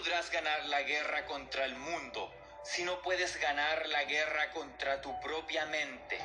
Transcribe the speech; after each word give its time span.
podrás 0.00 0.30
ganar 0.30 0.64
la 0.64 0.80
guerra 0.80 1.26
contra 1.26 1.66
el 1.66 1.76
mundo 1.76 2.32
si 2.62 2.84
no 2.84 3.02
puedes 3.02 3.38
ganar 3.38 3.86
la 3.88 4.04
guerra 4.04 4.50
contra 4.50 4.98
tu 5.02 5.20
propia 5.20 5.66
mente. 5.66 6.18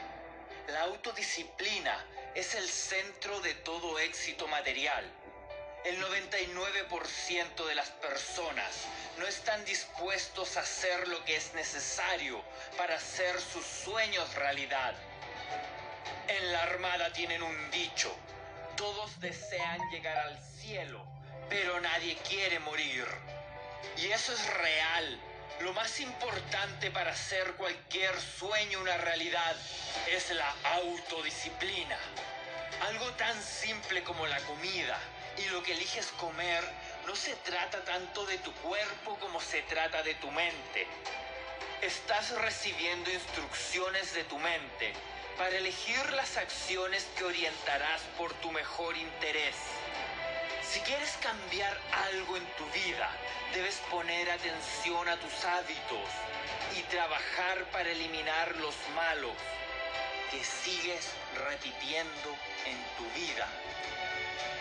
La 0.67 0.83
autodisciplina 0.83 2.05
es 2.35 2.55
el 2.55 2.69
centro 2.69 3.41
de 3.41 3.53
todo 3.55 3.99
éxito 3.99 4.47
material. 4.47 5.03
El 5.83 6.01
99% 6.01 7.67
de 7.67 7.75
las 7.75 7.89
personas 7.89 8.85
no 9.17 9.27
están 9.27 9.65
dispuestos 9.65 10.55
a 10.55 10.61
hacer 10.61 11.09
lo 11.09 11.25
que 11.25 11.35
es 11.35 11.53
necesario 11.53 12.41
para 12.77 12.95
hacer 12.95 13.41
sus 13.41 13.65
sueños 13.65 14.33
realidad. 14.35 14.95
En 16.29 16.51
la 16.53 16.63
Armada 16.63 17.11
tienen 17.11 17.43
un 17.43 17.71
dicho, 17.71 18.15
todos 18.77 19.19
desean 19.19 19.81
llegar 19.91 20.17
al 20.17 20.41
cielo, 20.61 21.05
pero 21.49 21.81
nadie 21.81 22.15
quiere 22.29 22.59
morir. 22.59 23.05
Y 23.97 24.07
eso 24.07 24.33
es 24.33 24.53
real. 24.55 25.19
Lo 25.61 25.73
más 25.73 25.99
importante 25.99 26.91
para 26.91 27.11
hacer 27.11 27.53
cualquier 27.53 28.13
sueño 28.19 28.79
una 28.81 28.97
realidad 28.97 29.55
es 30.07 30.29
la 30.31 30.53
autodisciplina. 30.63 31.97
Algo 32.87 33.09
tan 33.13 33.41
simple 33.41 34.03
como 34.03 34.27
la 34.27 34.39
comida 34.41 34.99
y 35.37 35.49
lo 35.49 35.63
que 35.63 35.73
eliges 35.73 36.07
comer 36.19 36.63
no 37.07 37.15
se 37.15 37.35
trata 37.37 37.83
tanto 37.85 38.25
de 38.25 38.37
tu 38.39 38.51
cuerpo 38.55 39.17
como 39.19 39.39
se 39.39 39.61
trata 39.63 40.03
de 40.03 40.15
tu 40.15 40.29
mente. 40.31 40.87
Estás 41.81 42.31
recibiendo 42.41 43.11
instrucciones 43.11 44.13
de 44.13 44.23
tu 44.25 44.37
mente 44.39 44.93
para 45.37 45.55
elegir 45.55 46.11
las 46.13 46.37
acciones 46.37 47.07
que 47.17 47.23
orientarás 47.23 48.01
por 48.17 48.33
tu 48.35 48.51
mejor 48.51 48.97
interés. 48.97 49.55
Si 50.71 50.79
quieres 50.81 51.11
cambiar 51.21 51.77
algo 51.91 52.37
en 52.37 52.45
tu 52.57 52.65
vida, 52.71 53.09
debes 53.53 53.75
poner 53.91 54.29
atención 54.29 55.07
a 55.07 55.15
tus 55.17 55.45
hábitos 55.45 56.09
y 56.75 56.81
trabajar 56.83 57.63
para 57.71 57.89
eliminar 57.89 58.55
los 58.57 58.75
malos 58.95 59.35
que 60.31 60.43
sigues 60.43 61.11
repitiendo 61.47 62.29
en 62.65 62.77
tu 62.97 63.03
vida. 63.19 63.47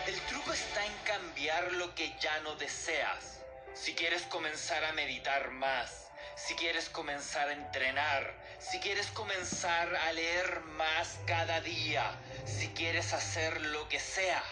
El 0.06 0.20
truco 0.22 0.52
está 0.52 0.84
en 0.84 0.92
cambiar 1.04 1.72
lo 1.72 1.94
que 1.94 2.14
ya 2.20 2.38
no 2.40 2.54
deseas. 2.56 3.40
Si 3.72 3.94
quieres 3.94 4.22
comenzar 4.22 4.84
a 4.84 4.92
meditar 4.92 5.50
más, 5.50 6.08
si 6.36 6.54
quieres 6.54 6.88
comenzar 6.90 7.48
a 7.48 7.52
entrenar, 7.54 8.34
si 8.58 8.78
quieres 8.78 9.06
comenzar 9.08 9.96
a 9.96 10.12
leer 10.12 10.60
más 10.76 11.18
cada 11.26 11.60
día, 11.60 12.14
si 12.44 12.68
quieres 12.68 13.12
hacer 13.14 13.60
lo 13.62 13.88
que 13.88 13.98
sea, 13.98 14.42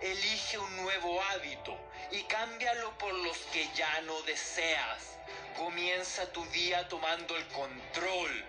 elige 0.00 0.58
un 0.58 0.76
nuevo 0.76 1.22
hábito 1.22 1.76
y 2.10 2.22
cámbialo 2.24 2.96
por 2.98 3.12
los 3.12 3.36
que 3.52 3.68
ya 3.74 4.00
no 4.02 4.20
deseas. 4.22 5.18
Comienza 5.56 6.30
tu 6.32 6.44
día 6.46 6.88
tomando 6.88 7.36
el 7.36 7.46
control. 7.48 8.44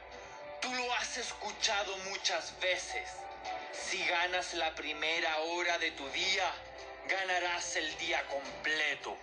Tú 0.61 0.73
lo 0.73 0.93
has 0.93 1.17
escuchado 1.17 1.97
muchas 2.09 2.59
veces. 2.59 3.09
Si 3.73 4.03
ganas 4.05 4.53
la 4.53 4.75
primera 4.75 5.37
hora 5.39 5.77
de 5.79 5.91
tu 5.91 6.07
día, 6.09 6.53
ganarás 7.07 7.75
el 7.75 7.97
día 7.97 8.23
completo. 8.27 9.17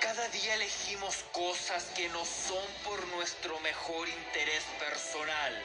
Cada 0.00 0.28
día 0.28 0.54
elegimos 0.54 1.24
cosas 1.32 1.84
que 1.96 2.08
no 2.10 2.24
son 2.24 2.66
por 2.84 3.06
nuestro 3.08 3.58
mejor 3.60 4.08
interés 4.08 4.62
personal. 4.78 5.62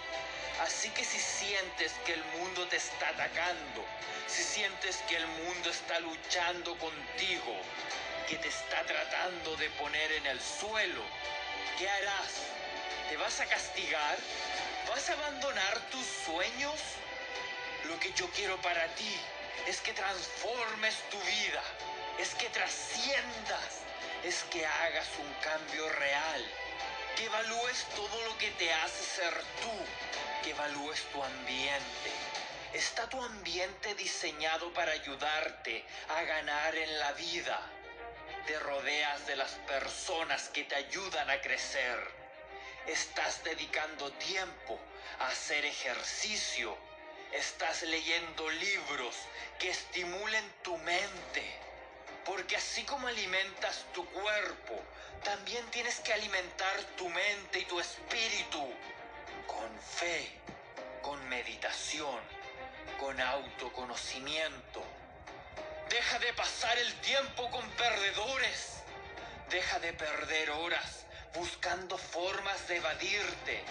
Así 0.62 0.90
que 0.90 1.06
si 1.06 1.20
sientes 1.20 1.94
que 2.06 2.14
el 2.14 2.24
mundo 2.38 2.68
te 2.68 2.76
está 2.76 3.10
atacando, 3.10 3.86
si 4.28 4.44
sientes 4.44 4.98
que 5.08 5.16
el 5.16 5.28
mundo 5.28 5.70
está 5.70 6.00
luchando 6.00 6.78
contigo, 6.78 7.56
que 8.28 8.36
te 8.38 8.50
está 8.50 8.84
tratando 8.86 9.56
de 9.56 9.70
poner 9.72 10.12
en 10.12 10.28
el 10.28 10.40
suelo, 10.42 11.02
¿qué 11.78 11.90
harás? 11.90 12.34
¿Te 13.10 13.18
vas 13.18 13.40
a 13.40 13.46
castigar? 13.46 14.18
¿Vas 14.88 15.10
a 15.10 15.14
abandonar 15.14 15.80
tus 15.92 16.06
sueños? 16.26 16.80
Lo 17.86 18.00
que 18.00 18.12
yo 18.14 18.30
quiero 18.32 18.62
para 18.62 18.86
ti 18.96 19.16
es 19.66 19.80
que 19.82 19.94
transformes 19.94 20.96
tu 21.10 21.20
vida, 21.22 21.64
es 22.20 22.36
que 22.36 22.50
trasciendas 22.50 23.80
es 24.24 24.44
que 24.52 24.66
hagas 24.66 25.08
un 25.18 25.34
cambio 25.42 25.88
real, 25.90 26.46
que 27.16 27.26
evalúes 27.26 27.86
todo 27.96 28.24
lo 28.26 28.38
que 28.38 28.52
te 28.52 28.72
hace 28.74 29.04
ser 29.04 29.34
tú, 29.62 29.72
que 30.44 30.52
evalúes 30.52 31.02
tu 31.12 31.24
ambiente. 31.24 32.12
¿Está 32.74 33.10
tu 33.10 33.22
ambiente 33.22 33.96
diseñado 33.96 34.72
para 34.74 34.92
ayudarte 34.92 35.86
a 36.10 36.22
ganar 36.24 36.76
en 36.76 37.00
la 37.00 37.12
vida? 37.14 37.60
Te 38.46 38.60
rodeas 38.60 39.26
de 39.28 39.36
las 39.36 39.52
personas 39.68 40.50
que 40.50 40.64
te 40.64 40.76
ayudan 40.76 41.30
a 41.30 41.42
crecer. 41.42 42.00
Estás 42.88 43.44
dedicando 43.44 44.12
tiempo 44.14 44.80
a 45.20 45.28
hacer 45.28 45.66
ejercicio. 45.66 46.78
Estás 47.32 47.84
leyendo 47.84 48.50
libros 48.50 49.16
que 49.60 49.70
estimulen 49.70 50.54
tu 50.64 50.78
mente 50.78 51.69
porque 52.30 52.58
así 52.58 52.84
como 52.84 53.08
alimentas 53.08 53.86
tu 53.92 54.06
cuerpo, 54.06 54.80
también 55.24 55.66
tienes 55.72 56.00
que 56.02 56.14
alimentar 56.14 56.80
tu 56.96 57.10
mente 57.10 57.62
y 57.62 57.66
tu 57.66 57.80
espíritu 57.80 58.72
con 59.48 59.80
fe, 59.80 60.32
con 61.02 61.28
meditación, 61.28 62.20
con 63.00 63.20
autoconocimiento. 63.20 64.84
Deja 65.90 66.20
de 66.20 66.32
pasar 66.34 66.78
el 66.78 66.94
tiempo 67.02 67.50
con 67.50 67.68
perdedores. 67.72 68.84
Deja 69.50 69.80
de 69.80 69.94
perder 69.94 70.52
horas 70.52 71.06
buscando 71.34 71.98
formas 71.98 72.68
de 72.68 72.76
evadirte. 72.76 73.64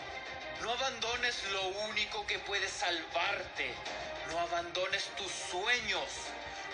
No 0.62 0.72
abandones 0.72 1.44
lo 1.52 1.68
único 1.90 2.26
que 2.26 2.40
puede 2.40 2.68
salvarte. 2.68 3.72
No 4.32 4.40
abandones 4.40 5.04
tus 5.16 5.30
sueños. 5.30 6.08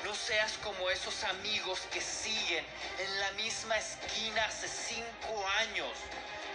No 0.05 0.15
seas 0.15 0.53
como 0.63 0.91
esos 0.91 1.25
amigos 1.25 1.81
que 1.91 2.01
siguen 2.03 2.63
en 2.99 3.21
la 3.21 3.31
misma 3.33 3.79
esquina 3.79 4.45
hace 4.45 4.69
cinco 4.69 5.49
años, 5.61 5.89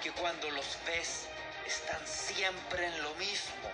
que 0.04 0.12
cuando 0.12 0.52
los 0.52 0.78
ves 0.86 1.26
están 1.66 2.00
siempre 2.08 2.86
en 2.86 3.02
lo 3.02 3.12
mismo. 3.16 3.72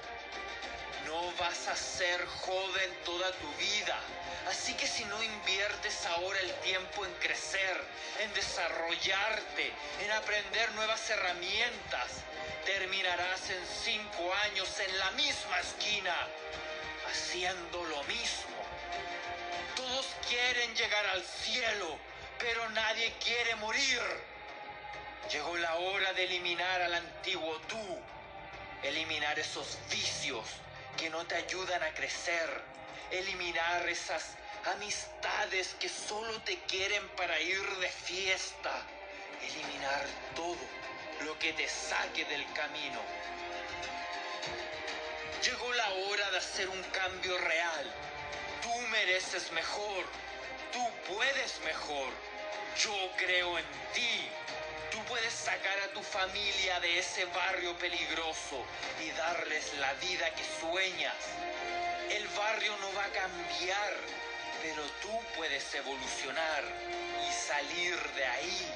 No 1.06 1.30
vas 1.34 1.68
a 1.68 1.76
ser 1.76 2.26
joven 2.26 2.90
toda 3.04 3.30
tu 3.34 3.54
vida, 3.56 4.00
así 4.48 4.74
que 4.76 4.88
si 4.88 5.04
no 5.06 5.22
inviertes 5.22 6.06
ahora 6.06 6.40
el 6.40 6.54
tiempo 6.62 7.06
en 7.06 7.14
crecer, 7.16 7.84
en 8.22 8.34
desarrollarte, 8.34 9.74
en 10.00 10.12
aprender 10.12 10.72
nuevas 10.72 11.10
herramientas, 11.10 12.12
terminarás 12.66 13.50
en 13.50 13.68
cinco 13.84 14.34
años 14.46 14.70
en 14.80 14.98
la 15.00 15.12
misma 15.12 15.60
esquina, 15.60 16.16
haciendo 17.12 17.84
lo 17.84 18.04
mismo. 18.06 18.55
Quieren 20.28 20.76
llegar 20.76 21.06
al 21.08 21.24
cielo, 21.24 22.00
pero 22.40 22.68
nadie 22.72 23.14
quiere 23.24 23.56
morir. 23.58 24.02
Llegó 25.32 25.56
la 25.58 25.76
hora 25.76 26.14
de 26.14 26.24
eliminar 26.24 26.82
al 26.82 26.96
antiguo 26.96 27.60
tú, 27.68 28.00
eliminar 28.82 29.38
esos 29.38 29.78
vicios 29.90 30.46
que 30.98 31.12
no 31.12 31.26
te 31.28 31.36
ayudan 31.36 31.84
a 31.84 31.94
crecer, 31.94 32.64
eliminar 33.12 33.88
esas 33.88 34.36
amistades 34.74 35.76
que 35.80 35.90
solo 35.90 36.42
te 36.42 36.58
quieren 36.62 37.08
para 37.10 37.40
ir 37.40 37.64
de 37.78 37.90
fiesta, 37.90 38.82
eliminar 39.44 40.06
todo 40.36 40.58
lo 41.22 41.38
que 41.38 41.54
te 41.54 41.68
saque 41.70 42.26
del 42.26 42.52
camino. 42.54 43.00
Llegó 45.44 45.72
la 45.74 45.90
hora 45.90 46.32
de 46.32 46.38
hacer 46.40 46.68
un 46.68 46.82
cambio 46.86 47.38
real 47.38 47.94
mereces 48.96 49.52
mejor. 49.52 50.06
Tú 50.72 51.14
puedes 51.14 51.60
mejor. 51.66 52.12
Yo 52.82 52.96
creo 53.18 53.58
en 53.60 53.66
ti. 53.94 54.30
Tú 54.92 55.04
puedes 55.10 55.34
sacar 55.34 55.78
a 55.80 55.94
tu 55.94 56.02
familia 56.02 56.80
de 56.80 57.00
ese 57.00 57.26
barrio 57.26 57.78
peligroso 57.78 58.58
y 59.04 59.10
darles 59.12 59.74
la 59.80 59.94
vida 59.96 60.34
que 60.36 60.44
sueñas. 60.62 61.16
El 62.10 62.26
barrio 62.30 62.74
no 62.78 62.94
va 62.94 63.04
a 63.04 63.12
cambiar, 63.24 63.94
pero 64.62 64.82
tú 65.02 65.12
puedes 65.36 65.74
evolucionar 65.74 66.64
y 67.28 67.34
salir 67.34 67.98
de 68.16 68.26
ahí. 68.26 68.74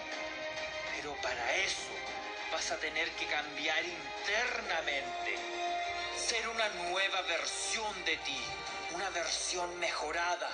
Pero 0.95 1.15
para 1.21 1.55
eso 1.55 1.93
vas 2.51 2.69
a 2.71 2.77
tener 2.77 3.09
que 3.11 3.25
cambiar 3.27 3.83
internamente, 3.85 5.31
ser 6.17 6.45
una 6.49 6.67
nueva 6.89 7.21
versión 7.21 7.93
de 8.03 8.17
ti 8.17 8.43
una 8.93 9.09
versión 9.11 9.79
mejorada, 9.79 10.49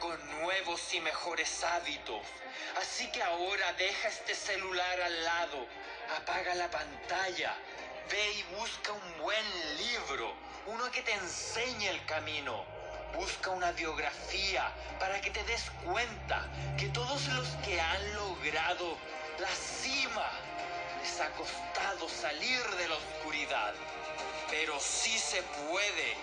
con 0.00 0.40
nuevos 0.40 0.94
y 0.94 1.00
mejores 1.00 1.62
hábitos. 1.64 2.22
Así 2.80 3.10
que 3.10 3.22
ahora 3.22 3.72
deja 3.74 4.08
este 4.08 4.34
celular 4.34 5.00
al 5.00 5.24
lado, 5.24 5.66
apaga 6.16 6.54
la 6.54 6.70
pantalla, 6.70 7.54
ve 8.10 8.32
y 8.32 8.42
busca 8.54 8.92
un 8.92 9.18
buen 9.18 9.76
libro, 9.78 10.34
uno 10.66 10.90
que 10.90 11.02
te 11.02 11.12
enseñe 11.12 11.88
el 11.88 12.04
camino, 12.06 12.64
Busca 13.14 13.50
una 13.50 13.72
biografía 13.72 14.70
para 14.98 15.20
que 15.20 15.30
te 15.30 15.42
des 15.44 15.70
cuenta 15.84 16.48
que 16.78 16.88
todos 16.88 17.26
los 17.28 17.48
que 17.64 17.80
han 17.80 18.14
logrado 18.14 18.96
la 19.38 19.48
cima 19.48 20.30
les 21.02 21.20
ha 21.20 21.28
costado 21.30 22.08
salir 22.08 22.62
de 22.76 22.88
la 22.88 22.94
oscuridad. 22.94 23.74
Pero 24.50 24.78
sí 24.78 25.18
se 25.18 25.42
puede. 25.42 26.16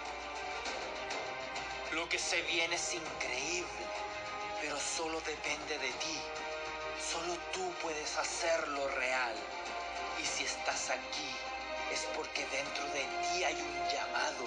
Lo 1.97 2.07
que 2.07 2.19
se 2.19 2.39
viene 2.43 2.75
es 2.75 2.93
increíble, 2.93 3.83
pero 4.61 4.77
solo 4.79 5.19
depende 5.21 5.79
de 5.79 5.91
ti. 5.93 6.19
Solo 7.11 7.33
tú 7.51 7.73
puedes 7.81 8.15
hacerlo 8.17 8.87
real. 8.89 9.35
Y 10.21 10.23
si 10.23 10.43
estás 10.43 10.91
aquí, 10.91 11.31
es 11.91 12.01
porque 12.15 12.45
dentro 12.51 12.83
de 12.93 13.01
ti 13.01 13.43
hay 13.43 13.55
un 13.55 13.89
llamado 13.89 14.45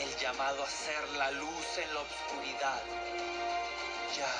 el 0.00 0.16
llamado 0.16 0.64
a 0.64 0.70
ser 0.70 1.06
la 1.18 1.30
luz 1.32 1.66
en 1.76 1.92
la 1.92 2.00
oscuridad. 2.00 2.82
Ya 4.16 4.32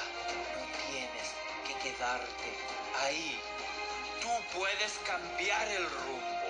no 0.57 0.65
tienes 0.89 1.29
que 1.67 1.91
quedarte 1.91 2.51
ahí. 3.03 3.39
Tú 4.23 4.59
puedes 4.59 4.93
cambiar 5.07 5.69
el 5.69 5.85
rumbo, 5.85 6.49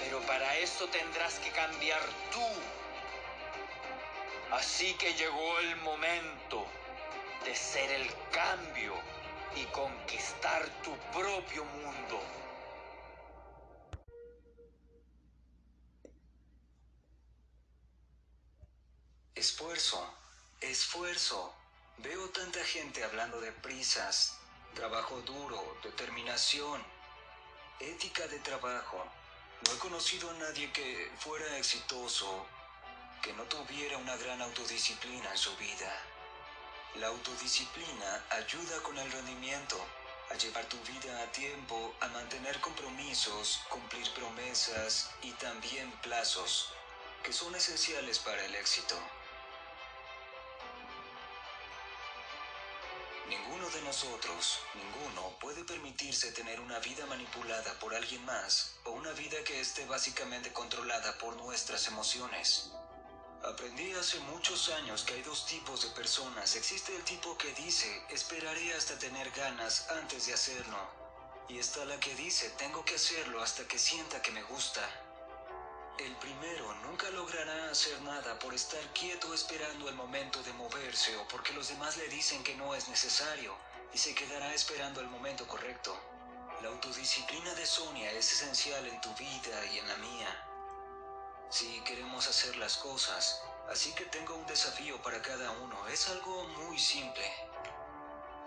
pero 0.00 0.20
para 0.22 0.56
eso 0.56 0.88
tendrás 0.88 1.34
que 1.34 1.50
cambiar 1.50 2.02
tú. 2.32 2.83
Así 4.54 4.94
que 4.94 5.12
llegó 5.14 5.58
el 5.58 5.76
momento 5.78 6.64
de 7.44 7.56
ser 7.56 7.90
el 7.90 8.08
cambio 8.30 8.94
y 9.56 9.64
conquistar 9.66 10.64
tu 10.84 10.96
propio 11.12 11.64
mundo. 11.64 12.20
Esfuerzo, 19.34 20.14
esfuerzo. 20.60 21.52
Veo 21.98 22.30
tanta 22.30 22.62
gente 22.64 23.02
hablando 23.02 23.40
de 23.40 23.50
prisas, 23.50 24.38
trabajo 24.72 25.20
duro, 25.22 25.78
determinación, 25.82 26.80
ética 27.80 28.28
de 28.28 28.38
trabajo. 28.38 29.04
No 29.66 29.74
he 29.74 29.78
conocido 29.78 30.30
a 30.30 30.34
nadie 30.34 30.72
que 30.72 31.10
fuera 31.18 31.58
exitoso, 31.58 32.46
que 33.24 33.32
no 33.32 33.44
tuviera 33.44 33.96
una 33.96 34.14
gran 34.18 34.42
autodisciplina 34.42 35.30
en 35.30 35.38
su 35.38 35.56
vida. 35.56 35.90
La 36.96 37.06
autodisciplina 37.06 38.22
ayuda 38.28 38.82
con 38.82 38.98
el 38.98 39.10
rendimiento, 39.10 39.80
a 40.30 40.34
llevar 40.34 40.66
tu 40.66 40.76
vida 40.92 41.22
a 41.22 41.32
tiempo, 41.32 41.94
a 42.00 42.08
mantener 42.08 42.60
compromisos, 42.60 43.62
cumplir 43.70 44.06
promesas 44.12 45.08
y 45.22 45.30
también 45.32 45.90
plazos, 46.02 46.68
que 47.22 47.32
son 47.32 47.54
esenciales 47.54 48.18
para 48.18 48.44
el 48.44 48.54
éxito. 48.56 48.94
Ninguno 53.26 53.70
de 53.70 53.80
nosotros, 53.80 54.58
ninguno, 54.74 55.30
puede 55.40 55.64
permitirse 55.64 56.30
tener 56.32 56.60
una 56.60 56.78
vida 56.80 57.06
manipulada 57.06 57.72
por 57.80 57.94
alguien 57.94 58.22
más 58.26 58.76
o 58.84 58.90
una 58.90 59.12
vida 59.12 59.42
que 59.44 59.62
esté 59.62 59.86
básicamente 59.86 60.52
controlada 60.52 61.16
por 61.16 61.34
nuestras 61.36 61.88
emociones. 61.88 62.70
Aprendí 63.46 63.92
hace 63.92 64.18
muchos 64.20 64.70
años 64.70 65.02
que 65.02 65.12
hay 65.12 65.22
dos 65.22 65.44
tipos 65.44 65.82
de 65.82 65.90
personas. 65.90 66.56
Existe 66.56 66.96
el 66.96 67.04
tipo 67.04 67.36
que 67.36 67.52
dice, 67.52 68.02
esperaré 68.08 68.72
hasta 68.72 68.98
tener 68.98 69.30
ganas 69.32 69.90
antes 69.90 70.26
de 70.26 70.32
hacerlo. 70.32 70.78
Y 71.50 71.58
está 71.58 71.84
la 71.84 72.00
que 72.00 72.14
dice, 72.14 72.48
tengo 72.56 72.82
que 72.86 72.94
hacerlo 72.94 73.42
hasta 73.42 73.68
que 73.68 73.78
sienta 73.78 74.22
que 74.22 74.30
me 74.30 74.42
gusta. 74.44 74.80
El 75.98 76.16
primero 76.16 76.74
nunca 76.86 77.10
logrará 77.10 77.70
hacer 77.70 78.00
nada 78.00 78.38
por 78.38 78.54
estar 78.54 78.82
quieto 78.94 79.34
esperando 79.34 79.90
el 79.90 79.94
momento 79.94 80.42
de 80.42 80.52
moverse 80.54 81.14
o 81.18 81.28
porque 81.28 81.52
los 81.52 81.68
demás 81.68 81.98
le 81.98 82.08
dicen 82.08 82.42
que 82.42 82.56
no 82.56 82.74
es 82.74 82.88
necesario 82.88 83.54
y 83.92 83.98
se 83.98 84.14
quedará 84.14 84.54
esperando 84.54 85.02
el 85.02 85.08
momento 85.08 85.46
correcto. 85.46 85.94
La 86.62 86.70
autodisciplina 86.70 87.54
de 87.54 87.66
Sonia 87.66 88.10
es 88.12 88.32
esencial 88.32 88.86
en 88.86 88.98
tu 89.02 89.14
vida 89.16 89.66
y 89.66 89.80
en 89.80 89.88
la 89.88 89.96
mía. 89.96 90.53
Si 91.50 91.80
queremos 91.80 92.26
hacer 92.26 92.56
las 92.56 92.76
cosas, 92.76 93.42
así 93.70 93.92
que 93.92 94.04
tengo 94.06 94.34
un 94.34 94.46
desafío 94.46 95.00
para 95.02 95.22
cada 95.22 95.50
uno. 95.52 95.86
Es 95.88 96.08
algo 96.08 96.44
muy 96.66 96.78
simple. 96.78 97.24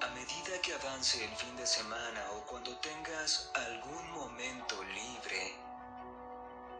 A 0.01 0.07
medida 0.09 0.61
que 0.61 0.73
avance 0.73 1.23
el 1.23 1.35
fin 1.35 1.55
de 1.55 1.65
semana 1.65 2.31
o 2.33 2.45
cuando 2.45 2.75
tengas 2.77 3.49
algún 3.55 4.11
momento 4.11 4.83
libre, 4.83 5.67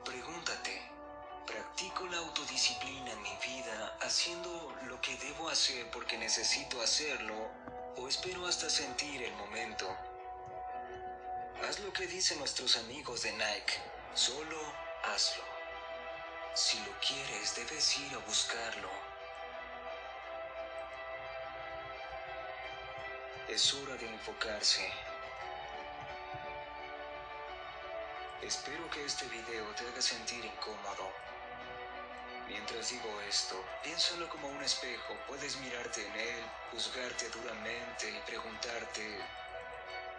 Pregúntate, 0.08 0.82
¿practico 1.46 2.06
la 2.08 2.20
autodisciplina 2.20 3.12
en 3.12 3.22
mi 3.22 3.38
vida 3.46 3.98
haciendo 4.00 4.74
lo 4.84 5.02
que 5.02 5.18
debo 5.18 5.50
hacer 5.50 5.92
porque 5.92 6.18
necesito 6.18 6.82
hacerlo 6.82 7.36
o 7.98 8.08
espero 8.08 8.48
hasta 8.48 8.70
sentir 8.70 9.22
el 9.22 9.34
momento? 9.34 9.86
Haz 11.68 11.80
lo 11.82 11.92
que 11.92 12.08
dicen 12.08 12.40
nuestros 12.40 12.78
amigos 12.78 13.24
de 13.24 13.34
Nike, 13.34 13.74
solo 14.14 14.58
hazlo. 15.04 15.57
Si 16.58 16.80
lo 16.80 16.92
quieres, 17.00 17.56
debes 17.56 18.00
ir 18.00 18.16
a 18.16 18.18
buscarlo. 18.26 18.90
Es 23.48 23.76
hora 23.76 23.94
de 23.94 24.08
enfocarse. 24.08 24.92
Espero 28.42 28.90
que 28.90 29.06
este 29.06 29.26
video 29.28 29.68
te 29.76 29.88
haga 29.88 30.02
sentir 30.02 30.44
incómodo. 30.44 31.12
Mientras 32.48 32.90
digo 32.90 33.22
esto, 33.30 33.64
piénsalo 33.84 34.28
como 34.28 34.48
un 34.48 34.64
espejo. 34.64 35.16
Puedes 35.28 35.58
mirarte 35.58 36.08
en 36.08 36.16
él, 36.20 36.44
juzgarte 36.72 37.30
duramente 37.30 38.10
y 38.10 38.20
preguntarte, 38.26 39.20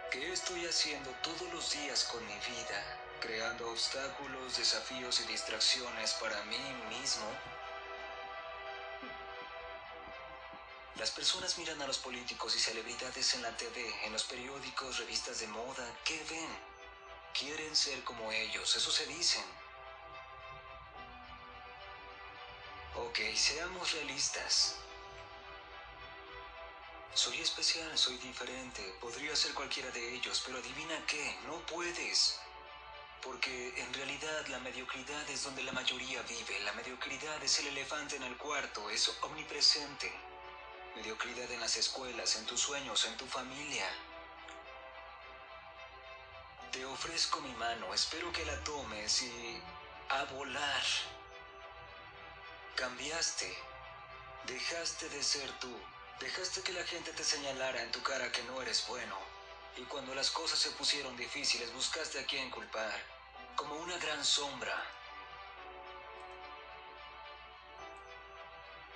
¿qué 0.09 0.31
estoy 0.31 0.65
haciendo 0.67 1.11
todos 1.21 1.51
los 1.51 1.73
días 1.73 2.05
con 2.05 2.25
mi 2.25 2.35
vida? 2.35 3.08
Creando 3.19 3.69
obstáculos, 3.69 4.57
desafíos 4.57 5.19
y 5.19 5.23
distracciones 5.23 6.13
para 6.13 6.41
mí 6.43 6.57
mismo. 6.89 7.25
Las 10.95 11.11
personas 11.11 11.57
miran 11.57 11.81
a 11.81 11.87
los 11.87 11.97
políticos 11.97 12.55
y 12.55 12.59
celebridades 12.59 13.33
en 13.33 13.41
la 13.41 13.55
TV, 13.55 14.05
en 14.05 14.13
los 14.13 14.23
periódicos, 14.23 14.99
revistas 14.99 15.39
de 15.39 15.47
moda. 15.47 15.85
¿Qué 16.05 16.23
ven? 16.29 16.49
Quieren 17.37 17.75
ser 17.75 18.03
como 18.03 18.31
ellos, 18.31 18.75
eso 18.75 18.91
se 18.91 19.05
dicen. 19.07 19.43
Ok, 22.95 23.19
seamos 23.35 23.91
realistas. 23.93 24.75
Soy 27.13 27.39
especial, 27.41 27.97
soy 27.97 28.17
diferente, 28.17 28.81
podría 29.01 29.35
ser 29.35 29.53
cualquiera 29.53 29.89
de 29.91 30.15
ellos, 30.15 30.41
pero 30.45 30.57
adivina 30.57 31.05
qué, 31.05 31.37
no 31.47 31.59
puedes. 31.65 32.39
Porque 33.21 33.73
en 33.77 33.93
realidad 33.93 34.47
la 34.47 34.59
mediocridad 34.59 35.29
es 35.29 35.43
donde 35.43 35.63
la 35.63 35.73
mayoría 35.73 36.21
vive, 36.23 36.59
la 36.61 36.73
mediocridad 36.73 37.43
es 37.43 37.59
el 37.59 37.67
elefante 37.67 38.15
en 38.15 38.23
el 38.23 38.37
cuarto, 38.37 38.89
es 38.89 39.13
omnipresente. 39.21 40.11
Mediocridad 40.95 41.51
en 41.51 41.59
las 41.59 41.75
escuelas, 41.77 42.35
en 42.37 42.45
tus 42.45 42.61
sueños, 42.61 43.05
en 43.05 43.17
tu 43.17 43.25
familia. 43.25 43.85
Te 46.71 46.85
ofrezco 46.85 47.41
mi 47.41 47.53
mano, 47.55 47.93
espero 47.93 48.31
que 48.31 48.45
la 48.45 48.63
tomes 48.63 49.23
y... 49.23 49.61
a 50.09 50.23
volar. 50.25 50.83
Cambiaste. 52.75 53.53
Dejaste 54.45 55.09
de 55.09 55.21
ser 55.21 55.51
tú. 55.59 55.75
Dejaste 56.19 56.61
que 56.61 56.73
la 56.73 56.83
gente 56.83 57.11
te 57.13 57.23
señalara 57.23 57.81
en 57.81 57.91
tu 57.91 58.01
cara 58.01 58.31
que 58.31 58.43
no 58.43 58.61
eres 58.61 58.85
bueno. 58.87 59.28
Y 59.77 59.81
cuando 59.83 60.13
las 60.13 60.29
cosas 60.31 60.59
se 60.59 60.71
pusieron 60.71 61.15
difíciles, 61.15 61.73
buscaste 61.73 62.19
a 62.19 62.25
quien 62.25 62.49
culpar. 62.49 62.99
Como 63.55 63.75
una 63.75 63.97
gran 63.97 64.23
sombra. 64.23 64.75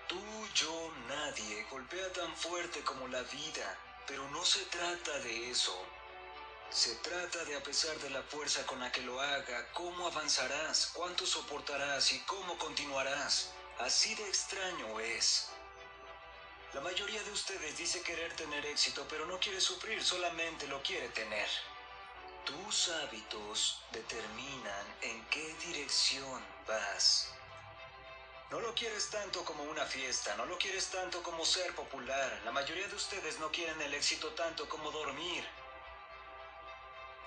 Tú, 0.07 0.19
yo, 0.53 0.91
nadie 1.07 1.65
golpea 1.69 2.11
tan 2.13 2.35
fuerte 2.35 2.81
como 2.83 3.07
la 3.07 3.21
vida. 3.23 3.77
Pero 4.05 4.29
no 4.31 4.43
se 4.43 4.65
trata 4.65 5.19
de 5.19 5.51
eso. 5.51 5.77
Se 6.69 6.95
trata 6.95 7.45
de, 7.45 7.55
a 7.55 7.63
pesar 7.63 7.95
de 7.99 8.09
la 8.09 8.23
fuerza 8.23 8.65
con 8.65 8.79
la 8.79 8.91
que 8.91 9.01
lo 9.01 9.21
haga, 9.21 9.71
cómo 9.73 10.07
avanzarás, 10.07 10.87
cuánto 10.87 11.25
soportarás 11.25 12.11
y 12.11 12.19
cómo 12.21 12.57
continuarás. 12.57 13.51
Así 13.79 14.15
de 14.15 14.27
extraño 14.27 14.99
es. 14.99 15.52
La 16.73 16.81
mayoría 16.81 17.21
de 17.23 17.31
ustedes 17.31 17.77
dice 17.77 18.01
querer 18.01 18.33
tener 18.35 18.65
éxito, 18.65 19.05
pero 19.09 19.25
no 19.25 19.39
quiere 19.39 19.61
sufrir, 19.61 20.03
solamente 20.03 20.67
lo 20.67 20.81
quiere 20.81 21.07
tener. 21.09 21.47
Tus 22.45 22.89
hábitos 22.89 23.81
determinan 23.91 24.85
en 25.01 25.23
qué 25.27 25.53
dirección 25.65 26.43
vas. 26.67 27.29
No 28.49 28.59
lo 28.59 28.73
quieres 28.73 29.09
tanto 29.09 29.45
como 29.45 29.63
una 29.63 29.85
fiesta, 29.85 30.35
no 30.35 30.45
lo 30.45 30.57
quieres 30.57 30.87
tanto 30.87 31.21
como 31.21 31.45
ser 31.45 31.73
popular. 31.75 32.41
La 32.43 32.51
mayoría 32.51 32.87
de 32.87 32.95
ustedes 32.95 33.39
no 33.39 33.51
quieren 33.51 33.79
el 33.81 33.93
éxito 33.93 34.29
tanto 34.33 34.67
como 34.67 34.91
dormir, 34.91 35.43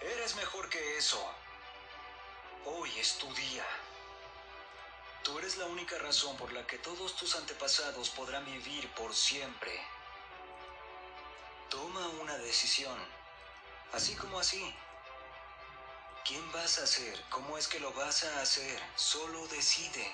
Eres 0.01 0.37
mejor 0.37 0.69
que 0.69 0.99
eso. 0.99 1.19
Hoy 2.67 2.91
es 2.99 3.17
tu 3.17 3.33
día. 3.35 3.65
Eres 5.47 5.59
la 5.59 5.67
única 5.67 5.97
razón 5.99 6.37
por 6.39 6.53
la 6.53 6.67
que 6.67 6.77
todos 6.79 7.15
tus 7.15 7.37
antepasados 7.37 8.11
podrán 8.11 8.45
vivir 8.47 8.93
por 8.95 9.15
siempre. 9.15 9.81
Toma 11.71 12.05
una 12.21 12.37
decisión, 12.39 12.99
así 13.93 14.17
como 14.17 14.41
así. 14.41 14.75
¿Quién 16.27 16.51
vas 16.51 16.79
a 16.81 16.87
ser? 16.89 17.25
¿Cómo 17.31 17.57
es 17.57 17.69
que 17.69 17.79
lo 17.79 17.93
vas 17.93 18.25
a 18.25 18.41
hacer? 18.41 18.83
Solo 18.97 19.47
decide. 19.47 20.13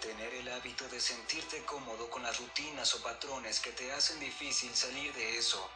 Tener 0.00 0.32
el 0.32 0.48
hábito 0.48 0.88
de 0.88 0.98
sentirte 0.98 1.62
cómodo 1.66 2.08
con 2.08 2.22
las 2.22 2.40
rutinas 2.40 2.94
o 2.94 3.02
patrones 3.02 3.60
que 3.60 3.72
te 3.72 3.92
hacen 3.92 4.18
difícil 4.18 4.74
salir 4.74 5.12
de 5.12 5.36
eso. 5.36 5.70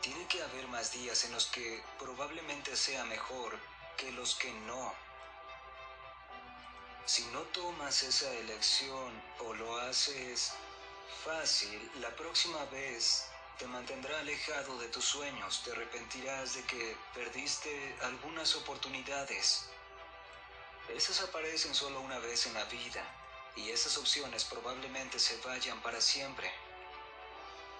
Tiene 0.00 0.26
que 0.26 0.42
haber 0.42 0.66
más 0.66 0.90
días 0.90 1.22
en 1.26 1.32
los 1.32 1.46
que 1.46 1.80
probablemente 2.00 2.76
sea 2.76 3.04
mejor 3.04 3.56
que 3.96 4.10
los 4.10 4.34
que 4.34 4.52
no. 4.66 4.92
Si 7.06 7.22
no 7.26 7.42
tomas 7.52 8.02
esa 8.02 8.32
elección 8.32 9.22
o 9.40 9.52
lo 9.52 9.76
haces 9.80 10.52
fácil, 11.22 11.90
la 12.00 12.08
próxima 12.16 12.64
vez 12.66 13.26
te 13.58 13.66
mantendrá 13.66 14.20
alejado 14.20 14.78
de 14.78 14.88
tus 14.88 15.04
sueños, 15.04 15.62
te 15.62 15.72
arrepentirás 15.72 16.54
de 16.54 16.62
que 16.64 16.96
perdiste 17.12 17.94
algunas 18.00 18.56
oportunidades. 18.56 19.66
Esas 20.88 21.20
aparecen 21.20 21.74
solo 21.74 22.00
una 22.00 22.18
vez 22.20 22.46
en 22.46 22.54
la 22.54 22.64
vida 22.64 23.04
y 23.54 23.68
esas 23.68 23.98
opciones 23.98 24.44
probablemente 24.44 25.18
se 25.18 25.36
vayan 25.42 25.82
para 25.82 26.00
siempre. 26.00 26.50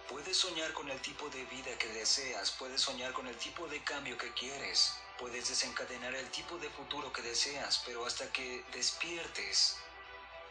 Puedes 0.08 0.36
soñar 0.36 0.72
con 0.72 0.90
el 0.90 1.00
tipo 1.00 1.28
de 1.30 1.44
vida 1.46 1.76
que 1.78 1.88
deseas, 1.88 2.50
puedes 2.52 2.80
soñar 2.80 3.12
con 3.12 3.26
el 3.26 3.36
tipo 3.36 3.66
de 3.68 3.82
cambio 3.82 4.18
que 4.18 4.32
quieres, 4.34 4.94
Puedes 5.18 5.48
desencadenar 5.48 6.12
el 6.12 6.28
tipo 6.32 6.58
de 6.58 6.68
futuro 6.70 7.12
que 7.12 7.22
deseas, 7.22 7.80
pero 7.86 8.04
hasta 8.04 8.30
que 8.32 8.64
despiertes 8.72 9.76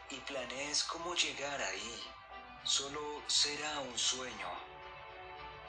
y 0.08 0.16
planees 0.20 0.84
cómo 0.84 1.14
llegar 1.14 1.60
ahí, 1.60 2.02
solo 2.64 3.22
será 3.26 3.80
un 3.80 3.98
sueño. 3.98 4.48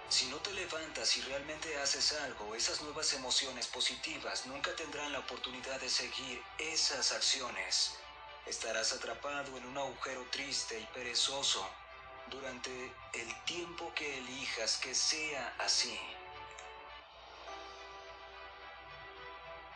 Si 0.07 0.27
no 0.27 0.37
te 0.37 0.53
levantas 0.53 1.17
y 1.17 1.21
realmente 1.23 1.75
haces 1.81 2.13
algo, 2.13 2.55
esas 2.55 2.81
nuevas 2.83 3.11
emociones 3.13 3.67
positivas 3.67 4.45
nunca 4.45 4.73
tendrán 4.77 5.11
la 5.11 5.19
oportunidad 5.19 5.81
de 5.81 5.89
seguir 5.89 6.41
esas 6.57 7.11
acciones. 7.11 7.95
Estarás 8.45 8.93
atrapado 8.93 9.57
en 9.57 9.65
un 9.65 9.77
agujero 9.77 10.25
triste 10.31 10.79
y 10.79 10.85
perezoso 10.93 11.69
durante 12.29 12.93
el 13.13 13.43
tiempo 13.45 13.91
que 13.93 14.17
elijas 14.17 14.77
que 14.77 14.93
sea 14.93 15.55
así. 15.59 15.99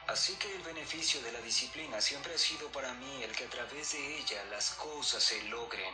Así 0.07 0.35
que 0.37 0.53
el 0.55 0.63
beneficio 0.63 1.21
de 1.21 1.31
la 1.31 1.39
disciplina 1.41 2.01
siempre 2.01 2.33
ha 2.33 2.37
sido 2.37 2.67
para 2.71 2.93
mí 2.93 3.23
el 3.23 3.31
que 3.35 3.45
a 3.45 3.49
través 3.49 3.91
de 3.91 4.17
ella 4.17 4.43
las 4.45 4.71
cosas 4.71 5.21
se 5.21 5.43
logren. 5.43 5.93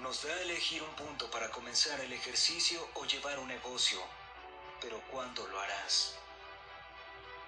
Nos 0.00 0.22
da 0.22 0.34
a 0.34 0.42
elegir 0.42 0.82
un 0.82 0.94
punto 0.94 1.30
para 1.30 1.50
comenzar 1.50 1.98
el 2.00 2.12
ejercicio 2.12 2.86
o 2.94 3.06
llevar 3.06 3.38
un 3.38 3.48
negocio, 3.48 3.98
pero 4.78 5.00
¿cuándo 5.10 5.46
lo 5.46 5.58
harás? 5.58 6.14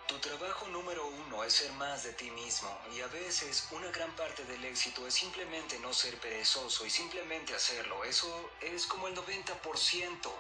Tu 0.09 0.19
trabajo 0.21 0.67
número 0.69 1.07
uno 1.07 1.45
es 1.45 1.53
ser 1.53 1.71
más 1.73 2.03
de 2.03 2.15
ti 2.15 2.31
mismo 2.31 2.75
y 2.97 3.03
a 3.03 3.07
veces 3.09 3.69
una 3.73 3.91
gran 3.91 4.11
parte 4.17 4.43
del 4.47 4.65
éxito 4.65 5.07
es 5.07 5.13
simplemente 5.13 5.79
no 5.81 5.93
ser 5.93 6.19
perezoso 6.19 6.87
y 6.87 6.91
simplemente 6.91 7.55
hacerlo. 7.55 8.03
Eso 8.05 8.51
es 8.63 8.87
como 8.87 9.07
el 9.07 9.15
90%. 9.15 10.33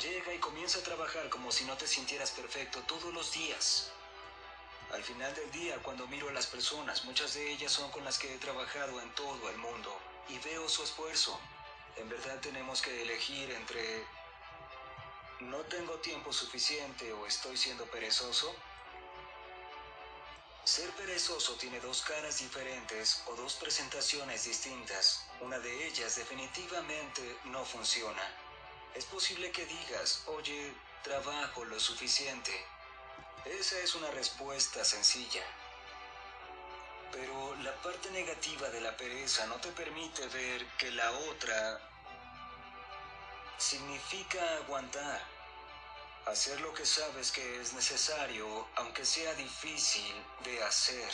Llega 0.00 0.32
y 0.32 0.38
comienza 0.38 0.78
a 0.78 0.82
trabajar 0.82 1.28
como 1.28 1.50
si 1.50 1.64
no 1.64 1.76
te 1.76 1.88
sintieras 1.88 2.30
perfecto 2.30 2.80
todos 2.82 3.12
los 3.12 3.32
días. 3.32 3.90
Al 4.92 5.02
final 5.02 5.34
del 5.34 5.50
día, 5.50 5.82
cuando 5.82 6.06
miro 6.06 6.28
a 6.28 6.32
las 6.32 6.46
personas, 6.46 7.04
muchas 7.04 7.34
de 7.34 7.50
ellas 7.50 7.72
son 7.72 7.90
con 7.90 8.04
las 8.04 8.16
que 8.16 8.32
he 8.32 8.38
trabajado 8.38 9.00
en 9.00 9.12
todo 9.16 9.50
el 9.50 9.58
mundo 9.58 9.98
y 10.28 10.38
veo 10.38 10.68
su 10.68 10.84
esfuerzo. 10.84 11.36
En 11.96 12.08
verdad 12.08 12.38
tenemos 12.40 12.80
que 12.80 13.02
elegir 13.02 13.50
entre 13.50 14.06
no 15.40 15.58
tengo 15.64 15.94
tiempo 16.00 16.32
suficiente 16.32 17.12
o 17.12 17.26
estoy 17.26 17.56
siendo 17.56 17.84
perezoso. 17.86 18.54
Ser 20.64 20.90
perezoso 20.92 21.54
tiene 21.54 21.78
dos 21.80 22.02
caras 22.02 22.38
diferentes 22.38 23.22
o 23.26 23.36
dos 23.36 23.54
presentaciones 23.54 24.44
distintas. 24.44 25.26
Una 25.40 25.58
de 25.58 25.86
ellas 25.86 26.16
definitivamente 26.16 27.38
no 27.44 27.64
funciona. 27.64 28.22
Es 28.94 29.04
posible 29.04 29.52
que 29.52 29.66
digas, 29.66 30.24
oye, 30.26 30.72
trabajo 31.04 31.64
lo 31.66 31.78
suficiente. 31.78 32.52
Esa 33.44 33.78
es 33.78 33.94
una 33.94 34.10
respuesta 34.10 34.84
sencilla. 34.84 35.44
Pero 37.12 37.54
la 37.62 37.74
parte 37.82 38.10
negativa 38.10 38.68
de 38.70 38.80
la 38.80 38.96
pereza 38.96 39.46
no 39.46 39.56
te 39.56 39.68
permite 39.68 40.26
ver 40.28 40.66
que 40.78 40.90
la 40.90 41.12
otra 41.12 41.95
significa 43.58 44.56
aguantar. 44.56 45.20
Hacer 46.26 46.60
lo 46.60 46.72
que 46.74 46.84
sabes 46.84 47.30
que 47.30 47.60
es 47.60 47.72
necesario, 47.72 48.66
aunque 48.76 49.04
sea 49.04 49.32
difícil 49.34 50.12
de 50.44 50.62
hacer. 50.62 51.10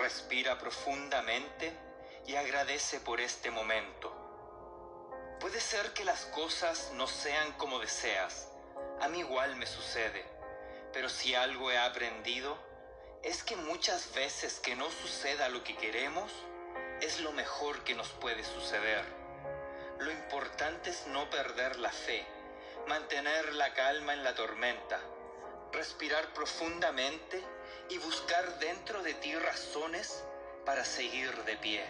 Respira 0.00 0.58
profundamente 0.58 1.72
y 2.26 2.36
agradece 2.36 3.00
por 3.00 3.20
este 3.20 3.50
momento. 3.50 4.12
Puede 5.40 5.60
ser 5.60 5.92
que 5.94 6.04
las 6.04 6.26
cosas 6.26 6.92
no 6.94 7.06
sean 7.06 7.52
como 7.52 7.78
deseas. 7.78 8.48
A 9.00 9.08
mí 9.08 9.20
igual 9.20 9.56
me 9.56 9.66
sucede. 9.66 10.33
Pero 10.94 11.08
si 11.08 11.34
algo 11.34 11.72
he 11.72 11.76
aprendido, 11.76 12.56
es 13.24 13.42
que 13.42 13.56
muchas 13.56 14.14
veces 14.14 14.60
que 14.60 14.76
no 14.76 14.88
suceda 14.92 15.48
lo 15.48 15.64
que 15.64 15.76
queremos, 15.76 16.30
es 17.00 17.18
lo 17.18 17.32
mejor 17.32 17.82
que 17.82 17.96
nos 17.96 18.08
puede 18.10 18.44
suceder. 18.44 19.04
Lo 19.98 20.12
importante 20.12 20.90
es 20.90 21.08
no 21.08 21.28
perder 21.30 21.80
la 21.80 21.90
fe, 21.90 22.24
mantener 22.86 23.54
la 23.54 23.74
calma 23.74 24.12
en 24.12 24.22
la 24.22 24.36
tormenta, 24.36 25.00
respirar 25.72 26.32
profundamente 26.32 27.42
y 27.90 27.98
buscar 27.98 28.60
dentro 28.60 29.02
de 29.02 29.14
ti 29.14 29.34
razones 29.34 30.22
para 30.64 30.84
seguir 30.84 31.34
de 31.42 31.56
pie. 31.56 31.84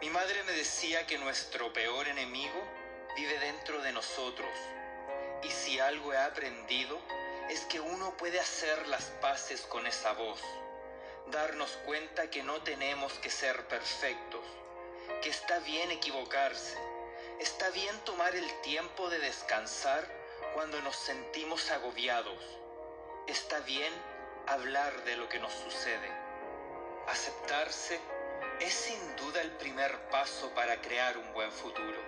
Mi 0.00 0.10
madre 0.10 0.44
me 0.44 0.52
decía 0.52 1.08
que 1.08 1.18
nuestro 1.18 1.72
peor 1.72 2.06
enemigo 2.06 2.62
vive 3.16 3.36
dentro 3.40 3.82
de 3.82 3.90
nosotros 3.90 4.50
y 5.42 5.50
si 5.50 5.78
algo 5.80 6.12
he 6.12 6.18
aprendido 6.18 6.98
es 7.48 7.60
que 7.66 7.80
uno 7.80 8.16
puede 8.16 8.40
hacer 8.40 8.88
las 8.88 9.04
paces 9.20 9.62
con 9.62 9.86
esa 9.86 10.12
voz, 10.12 10.40
darnos 11.28 11.70
cuenta 11.84 12.30
que 12.30 12.42
no 12.42 12.62
tenemos 12.62 13.12
que 13.14 13.30
ser 13.30 13.66
perfectos, 13.68 14.44
que 15.22 15.30
está 15.30 15.58
bien 15.60 15.90
equivocarse, 15.90 16.76
está 17.40 17.70
bien 17.70 17.96
tomar 18.04 18.34
el 18.34 18.60
tiempo 18.62 19.08
de 19.10 19.18
descansar 19.18 20.06
cuando 20.54 20.80
nos 20.82 20.96
sentimos 20.96 21.70
agobiados 21.70 22.42
Está 23.26 23.58
bien 23.60 23.92
hablar 24.46 25.02
de 25.02 25.16
lo 25.16 25.28
que 25.28 25.40
nos 25.40 25.52
sucede. 25.52 26.08
Aceptarse 27.08 27.98
es 28.60 28.72
sin 28.72 29.16
duda 29.16 29.40
el 29.40 29.50
primer 29.56 29.98
paso 30.10 30.48
para 30.54 30.80
crear 30.80 31.18
un 31.18 31.32
buen 31.32 31.50
futuro. 31.50 32.00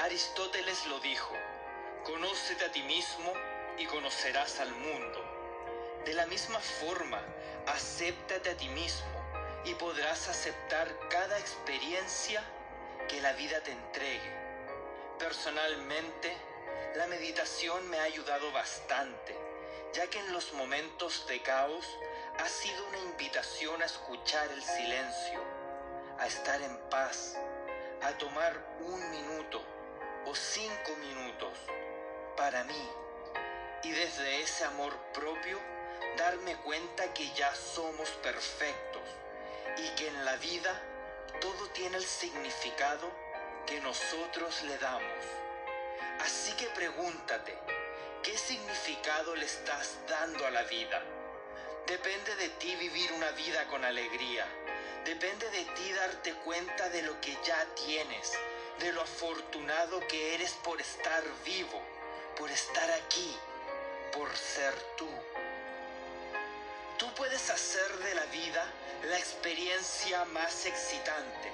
Aristóteles 0.00 0.84
lo 0.86 0.98
dijo, 0.98 1.32
conócete 2.04 2.64
a 2.64 2.72
ti 2.72 2.82
mismo 2.82 3.32
y 3.78 3.86
conocerás 3.86 4.60
al 4.60 4.72
mundo. 4.72 5.24
De 6.04 6.14
la 6.14 6.26
misma 6.26 6.58
forma, 6.60 7.20
acéptate 7.66 8.50
a 8.50 8.56
ti 8.56 8.68
mismo 8.68 9.06
y 9.64 9.74
podrás 9.74 10.28
aceptar 10.28 10.88
cada 11.08 11.38
experiencia 11.38 12.42
que 13.08 13.20
la 13.20 13.32
vida 13.32 13.60
te 13.62 13.72
entregue. 13.72 14.32
Personalmente, 15.18 16.36
la 16.96 17.06
meditación 17.06 17.88
me 17.88 17.98
ha 17.98 18.04
ayudado 18.04 18.50
bastante 18.52 19.48
ya 19.92 20.06
que 20.08 20.18
en 20.18 20.32
los 20.32 20.52
momentos 20.52 21.26
de 21.28 21.40
caos 21.42 21.86
ha 22.38 22.48
sido 22.48 22.86
una 22.88 22.98
invitación 22.98 23.80
a 23.82 23.86
escuchar 23.86 24.50
el 24.52 24.62
silencio, 24.62 25.40
a 26.18 26.26
estar 26.26 26.60
en 26.60 26.76
paz, 26.90 27.36
a 28.02 28.12
tomar 28.18 28.54
un 28.80 29.10
minuto 29.10 29.62
o 30.26 30.34
cinco 30.34 30.94
minutos 31.00 31.58
para 32.38 32.64
mí 32.64 32.88
y 33.82 33.90
desde 33.90 34.40
ese 34.40 34.64
amor 34.64 34.96
propio 35.12 35.58
darme 36.16 36.56
cuenta 36.56 37.12
que 37.12 37.30
ya 37.34 37.54
somos 37.54 38.08
perfectos 38.22 39.02
y 39.76 39.88
que 39.96 40.08
en 40.08 40.24
la 40.24 40.36
vida 40.36 40.80
todo 41.40 41.68
tiene 41.74 41.98
el 41.98 42.06
significado 42.06 43.10
que 43.66 43.80
nosotros 43.80 44.62
le 44.62 44.78
damos. 44.78 45.24
Así 46.20 46.52
que 46.54 46.66
pregúntate, 46.68 47.56
¿Qué 48.22 48.36
significado 48.36 49.34
le 49.36 49.46
estás 49.46 49.96
dando 50.06 50.44
a 50.44 50.50
la 50.50 50.62
vida? 50.64 51.02
Depende 51.86 52.34
de 52.36 52.48
ti 52.50 52.74
vivir 52.76 53.10
una 53.12 53.30
vida 53.30 53.66
con 53.68 53.84
alegría. 53.84 54.44
Depende 55.04 55.48
de 55.50 55.64
ti 55.64 55.92
darte 55.92 56.34
cuenta 56.44 56.90
de 56.90 57.02
lo 57.02 57.18
que 57.20 57.38
ya 57.44 57.64
tienes, 57.86 58.32
de 58.80 58.92
lo 58.92 59.00
afortunado 59.02 60.00
que 60.08 60.34
eres 60.34 60.52
por 60.64 60.80
estar 60.80 61.22
vivo, 61.44 61.80
por 62.38 62.50
estar 62.50 62.90
aquí, 62.92 63.36
por 64.12 64.34
ser 64.36 64.74
tú. 64.96 65.08
Tú 66.96 67.12
puedes 67.14 67.50
hacer 67.50 67.98
de 67.98 68.14
la 68.14 68.24
vida 68.26 68.64
la 69.10 69.18
experiencia 69.18 70.24
más 70.26 70.64
excitante 70.64 71.52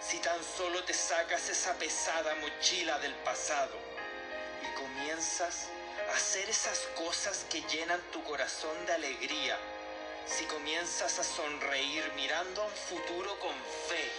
si 0.00 0.18
tan 0.18 0.42
solo 0.44 0.84
te 0.84 0.92
sacas 0.92 1.48
esa 1.48 1.74
pesada 1.74 2.34
mochila 2.36 2.98
del 2.98 3.14
pasado 3.24 3.74
y 4.62 4.74
comienzas 4.76 5.68
a 6.10 6.16
hacer 6.16 6.50
esas 6.50 6.78
cosas 6.96 7.46
que 7.48 7.62
llenan 7.62 8.00
tu 8.12 8.22
corazón 8.24 8.84
de 8.86 8.92
alegría, 8.92 9.56
si 10.26 10.44
comienzas 10.44 11.18
a 11.18 11.24
sonreír 11.24 12.12
mirando 12.16 12.62
a 12.62 12.66
un 12.66 12.72
futuro 12.72 13.38
con 13.38 13.54
fe. 13.88 14.10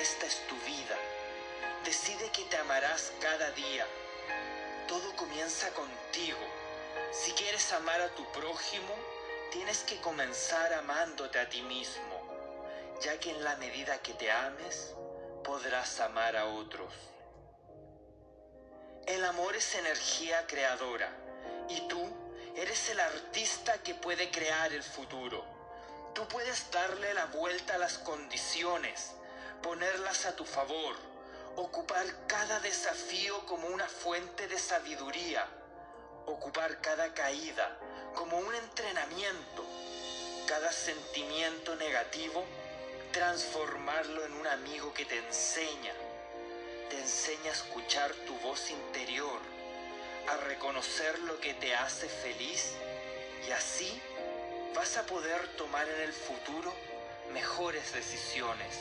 Esta 0.00 0.26
es 0.26 0.46
tu 0.48 0.56
vida. 0.66 0.98
Decide 1.84 2.30
que 2.32 2.42
te 2.44 2.58
amarás 2.58 3.12
cada 3.20 3.50
día. 3.52 3.86
Todo 4.88 5.16
comienza 5.16 5.70
contigo. 5.70 6.38
Si 7.12 7.32
quieres 7.32 7.72
amar 7.72 8.00
a 8.00 8.14
tu 8.14 8.24
prójimo, 8.32 8.94
tienes 9.50 9.80
que 9.84 10.00
comenzar 10.00 10.72
amándote 10.74 11.38
a 11.38 11.48
ti 11.48 11.62
mismo 11.62 12.26
ya 13.00 13.18
que 13.18 13.30
en 13.30 13.44
la 13.44 13.56
medida 13.56 14.00
que 14.02 14.14
te 14.14 14.30
ames, 14.30 14.94
podrás 15.44 16.00
amar 16.00 16.36
a 16.36 16.46
otros. 16.46 16.92
El 19.06 19.24
amor 19.24 19.54
es 19.54 19.74
energía 19.74 20.46
creadora 20.46 21.10
y 21.68 21.86
tú 21.88 22.02
eres 22.56 22.88
el 22.90 23.00
artista 23.00 23.82
que 23.82 23.94
puede 23.94 24.30
crear 24.30 24.72
el 24.72 24.82
futuro. 24.82 25.44
Tú 26.14 26.26
puedes 26.28 26.70
darle 26.70 27.12
la 27.14 27.26
vuelta 27.26 27.74
a 27.74 27.78
las 27.78 27.98
condiciones, 27.98 29.12
ponerlas 29.62 30.24
a 30.26 30.34
tu 30.34 30.44
favor, 30.44 30.96
ocupar 31.56 32.06
cada 32.26 32.60
desafío 32.60 33.44
como 33.46 33.68
una 33.68 33.88
fuente 33.88 34.46
de 34.46 34.58
sabiduría, 34.58 35.46
ocupar 36.26 36.80
cada 36.80 37.12
caída 37.14 37.78
como 38.14 38.38
un 38.38 38.54
entrenamiento, 38.54 39.64
cada 40.46 40.70
sentimiento 40.72 41.74
negativo 41.76 42.44
transformarlo 43.12 44.26
en 44.26 44.32
un 44.34 44.46
amigo 44.46 44.92
que 44.92 45.06
te 45.06 45.16
enseña, 45.16 45.94
te 46.90 47.00
enseña 47.00 47.50
a 47.50 47.54
escuchar 47.54 48.12
tu 48.26 48.34
voz 48.40 48.70
interior, 48.70 49.40
a 50.28 50.36
reconocer 50.48 51.18
lo 51.20 51.40
que 51.40 51.54
te 51.54 51.74
hace 51.74 52.08
feliz 52.08 52.74
y 53.48 53.52
así 53.52 54.02
vas 54.74 54.98
a 54.98 55.06
poder 55.06 55.48
tomar 55.56 55.88
en 55.88 56.02
el 56.02 56.12
futuro 56.12 56.74
mejores 57.32 57.94
decisiones. 57.94 58.76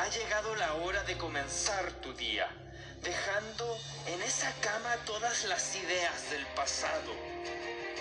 Ha 0.00 0.08
llegado 0.08 0.56
la 0.56 0.72
hora 0.76 1.02
de 1.02 1.18
comenzar 1.18 1.92
tu 2.00 2.14
día, 2.14 2.48
dejando 3.02 3.78
en 4.06 4.22
esa 4.22 4.50
cama 4.62 4.96
todas 5.04 5.44
las 5.44 5.76
ideas 5.76 6.30
del 6.30 6.46
pasado, 6.56 7.12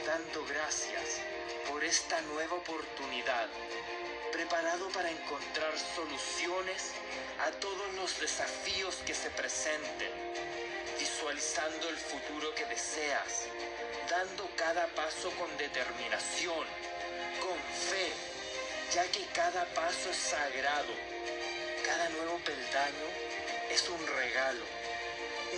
dando 0.08 0.46
gracias 0.46 1.20
por 1.68 1.84
esta 1.84 2.22
nueva 2.22 2.56
oportunidad 2.56 3.50
preparado 4.32 4.88
para 4.94 5.12
encontrar 5.12 5.74
soluciones 5.94 6.94
a 7.46 7.52
todos 7.60 7.94
los 7.96 8.18
desafíos 8.22 8.96
que 9.06 9.14
se 9.14 9.30
presenten, 9.32 10.14
visualizando 10.98 11.90
el 11.90 11.98
futuro 11.98 12.56
que 12.56 12.64
deseas, 12.68 13.44
dando 14.10 14.50
cada 14.56 14.88
paso 14.96 15.32
con 15.32 15.50
determinación, 15.58 16.66
con 17.42 17.60
fe, 17.92 18.14
ya 18.94 19.04
que 19.12 19.26
cada 19.34 19.66
paso 19.74 20.10
es 20.10 20.18
sagrado, 20.18 21.19
cada 21.90 22.10
nuevo 22.10 22.38
peldaño 22.40 23.08
es 23.72 23.90
un 23.90 24.08
regalo, 24.08 24.66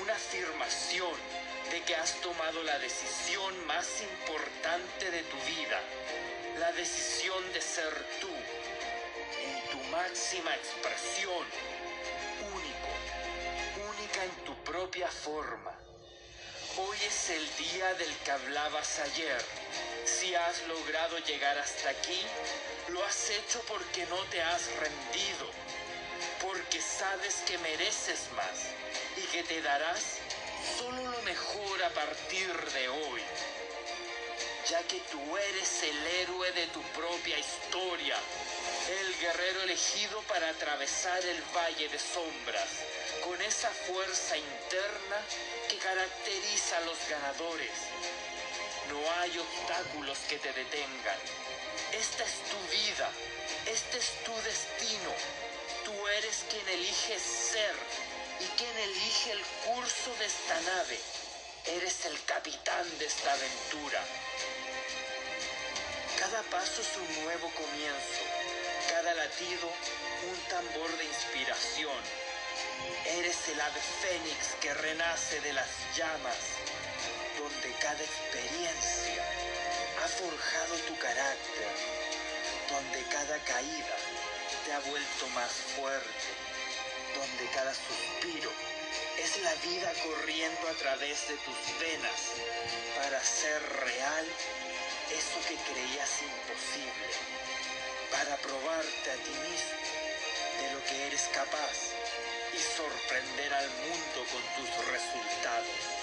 una 0.02 0.14
afirmación 0.14 1.16
de 1.70 1.82
que 1.84 1.96
has 1.96 2.14
tomado 2.22 2.64
la 2.64 2.80
decisión 2.80 3.66
más 3.68 4.02
importante 4.02 5.12
de 5.12 5.24
tu 5.24 5.38
vida, 5.38 5.80
la 6.58 6.72
decisión 6.72 7.54
de 7.54 7.62
ser 7.62 7.94
tú 8.20 8.30
máxima 9.92 10.56
expresión, 10.56 11.46
único, 12.56 12.92
única 13.92 14.24
en 14.24 14.46
tu 14.46 14.56
propia 14.64 15.10
forma. 15.10 15.74
Hoy 16.78 16.98
es 17.06 17.30
el 17.30 17.58
día 17.58 17.94
del 17.96 18.16
que 18.24 18.32
hablabas 18.32 19.00
ayer. 19.00 19.42
Si 20.06 20.34
has 20.34 20.66
logrado 20.68 21.18
llegar 21.20 21.58
hasta 21.58 21.90
aquí, 21.90 22.22
lo 22.88 23.04
has 23.04 23.30
hecho 23.32 23.62
porque 23.68 24.06
no 24.06 24.18
te 24.32 24.42
has 24.42 24.66
rendido, 24.78 25.48
porque 26.72 26.88
sabes 26.88 27.36
que 27.46 27.58
mereces 27.58 28.32
más 28.34 28.72
y 29.18 29.28
que 29.28 29.44
te 29.44 29.62
darás 29.62 30.20
solo 30.78 31.04
lo 31.06 31.22
mejor 31.24 31.84
a 31.84 31.90
partir 31.90 32.48
de 32.72 32.88
hoy, 32.88 33.22
ya 34.70 34.82
que 34.84 35.02
tú 35.12 35.20
eres 35.38 35.84
el 35.84 36.08
héroe 36.08 36.50
de 36.54 36.68
tu 36.68 36.82
propia 36.94 37.38
historia 37.38 38.16
el 39.02 39.20
guerrero 39.20 39.64
elegido 39.64 40.22
para 40.30 40.48
atravesar 40.48 41.20
el 41.26 41.44
valle 41.54 41.90
de 41.90 42.00
sombras, 42.00 42.70
con 43.22 43.42
esa 43.42 43.70
fuerza 43.70 44.38
interna 44.38 45.18
que 45.68 45.78
caracteriza 45.78 46.78
a 46.78 46.82
los 46.82 46.98
ganadores. 47.10 47.72
No 48.88 49.00
hay 49.20 49.38
obstáculos 49.38 50.18
que 50.30 50.38
te 50.38 50.54
detengan. 50.54 51.20
Esta 51.92 52.24
es 52.24 52.34
tu 52.50 52.60
vida, 52.72 53.12
este 53.66 53.98
es 53.98 54.24
tu 54.24 54.34
destino. 54.44 55.51
Tú 55.86 56.08
eres 56.08 56.46
quien 56.50 56.68
elige 56.68 57.20
ser 57.20 57.76
y 58.40 58.46
quien 58.58 58.78
elige 58.78 59.32
el 59.32 59.42
curso 59.66 60.16
de 60.20 60.26
esta 60.26 60.60
nave. 60.62 61.00
Eres 61.66 62.06
el 62.06 62.24
capitán 62.26 62.86
de 63.00 63.06
esta 63.06 63.34
aventura. 63.34 64.04
Cada 66.20 66.42
paso 66.44 66.82
es 66.82 66.98
un 66.98 67.24
nuevo 67.24 67.50
comienzo 67.52 68.42
cada 68.92 69.14
latido 69.14 69.72
un 70.30 70.38
tambor 70.50 70.98
de 70.98 71.06
inspiración. 71.06 72.02
Eres 73.06 73.38
el 73.48 73.62
ave 73.62 73.80
fénix 74.02 74.56
que 74.60 74.74
renace 74.74 75.40
de 75.42 75.54
las 75.54 75.70
llamas, 75.96 76.38
donde 77.40 77.72
cada 77.80 78.04
experiencia 78.04 79.24
ha 80.04 80.08
forjado 80.08 80.76
tu 80.88 80.98
carácter, 80.98 81.72
donde 82.70 83.02
cada 83.10 83.38
caída 83.46 83.96
ha 84.74 84.80
vuelto 84.80 85.28
más 85.36 85.52
fuerte, 85.76 86.28
donde 87.16 87.46
cada 87.54 87.74
suspiro 87.74 88.52
es 89.20 89.42
la 89.44 89.54
vida 89.56 89.92
corriendo 90.04 90.68
a 90.68 90.74
través 90.74 91.28
de 91.28 91.36
tus 91.36 91.80
venas 91.80 92.22
para 92.96 93.18
hacer 93.18 93.62
real 93.84 94.26
eso 95.12 95.40
que 95.48 95.56
creías 95.72 96.22
imposible 96.22 97.42
para 98.12 98.36
probarte 98.38 99.12
a 99.12 99.16
ti 99.16 99.32
mismo 99.50 99.82
de 100.62 100.74
lo 100.74 100.84
que 100.86 101.08
eres 101.08 101.30
capaz 101.34 101.78
y 102.54 102.60
sorprender 102.60 103.54
al 103.54 103.70
mundo 103.70 104.26
con 104.32 104.42
tus 104.56 104.86
resultados. 104.88 106.02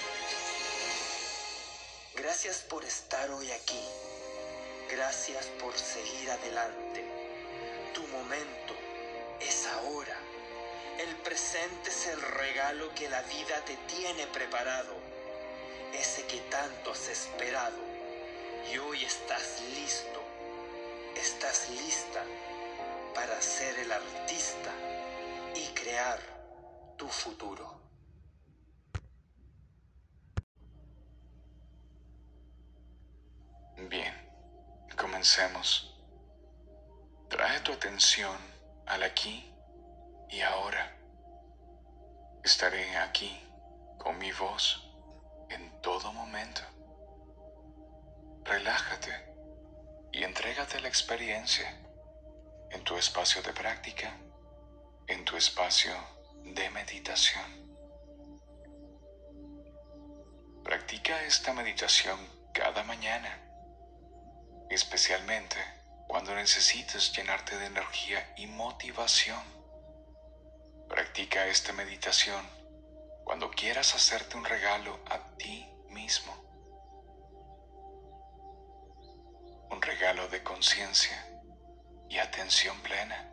Gracias 2.14 2.58
por 2.68 2.84
estar 2.84 3.30
hoy 3.30 3.50
aquí. 3.50 3.84
Gracias 4.90 5.46
por 5.60 5.78
seguir 5.78 6.30
adelante. 6.30 7.17
Tu 7.98 8.06
momento 8.06 8.76
es 9.40 9.66
ahora. 9.66 10.16
El 11.00 11.16
presente 11.16 11.90
es 11.90 12.06
el 12.06 12.22
regalo 12.22 12.94
que 12.94 13.08
la 13.08 13.22
vida 13.22 13.64
te 13.64 13.74
tiene 13.92 14.24
preparado. 14.28 14.94
Ese 15.92 16.24
que 16.26 16.38
tanto 16.42 16.92
has 16.92 17.08
esperado. 17.08 17.78
Y 18.72 18.78
hoy 18.78 19.04
estás 19.04 19.60
listo 19.74 20.28
estás 21.20 21.68
lista 21.70 22.22
para 23.14 23.40
ser 23.42 23.76
el 23.80 23.90
artista 23.90 24.70
y 25.54 25.66
crear 25.74 26.20
tu 26.96 27.08
futuro. 27.08 27.80
Bien, 33.76 34.14
comencemos. 34.96 35.97
Tu 37.68 37.74
atención 37.74 38.34
al 38.86 39.02
aquí 39.02 39.52
y 40.30 40.40
ahora. 40.40 40.90
Estaré 42.42 42.96
aquí 42.96 43.38
con 43.98 44.16
mi 44.16 44.32
voz 44.32 44.90
en 45.50 45.78
todo 45.82 46.10
momento. 46.14 46.62
Relájate 48.42 49.12
y 50.12 50.22
entrégate 50.22 50.78
a 50.78 50.80
la 50.80 50.88
experiencia 50.88 51.68
en 52.70 52.82
tu 52.84 52.96
espacio 52.96 53.42
de 53.42 53.52
práctica, 53.52 54.16
en 55.06 55.26
tu 55.26 55.36
espacio 55.36 55.92
de 56.44 56.70
meditación. 56.70 57.44
Practica 60.64 61.22
esta 61.24 61.52
meditación 61.52 62.18
cada 62.54 62.82
mañana, 62.84 63.28
especialmente 64.70 65.77
cuando 66.08 66.34
necesites 66.34 67.12
llenarte 67.12 67.56
de 67.58 67.66
energía 67.66 68.32
y 68.36 68.46
motivación. 68.46 69.42
Practica 70.88 71.46
esta 71.46 71.72
meditación 71.74 72.44
cuando 73.24 73.50
quieras 73.50 73.94
hacerte 73.94 74.38
un 74.38 74.44
regalo 74.46 74.98
a 75.04 75.36
ti 75.36 75.68
mismo. 75.90 76.32
Un 79.70 79.82
regalo 79.82 80.26
de 80.28 80.42
conciencia 80.42 81.24
y 82.08 82.16
atención 82.16 82.80
plena. 82.80 83.30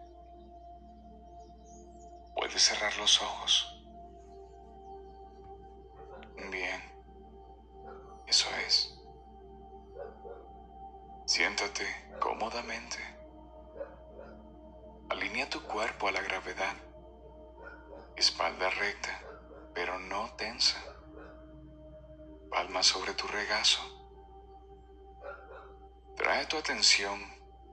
Puedes 2.36 2.62
cerrar 2.62 2.96
los 2.98 3.22
ojos. 3.22 3.72
Bien, 6.52 6.82
eso 8.28 8.50
es. 8.68 8.95
Siéntate 11.36 11.86
cómodamente. 12.18 12.98
Alinea 15.10 15.50
tu 15.50 15.62
cuerpo 15.64 16.08
a 16.08 16.14
la 16.14 16.22
gravedad. 16.22 16.74
Espalda 18.16 18.70
recta, 18.70 19.20
pero 19.74 20.00
no 20.00 20.34
tensa. 20.38 20.82
Palma 22.50 22.82
sobre 22.84 23.16
tu 23.16 23.28
regazo. 23.28 23.82
Trae 26.16 26.46
tu 26.46 26.56
atención 26.56 27.20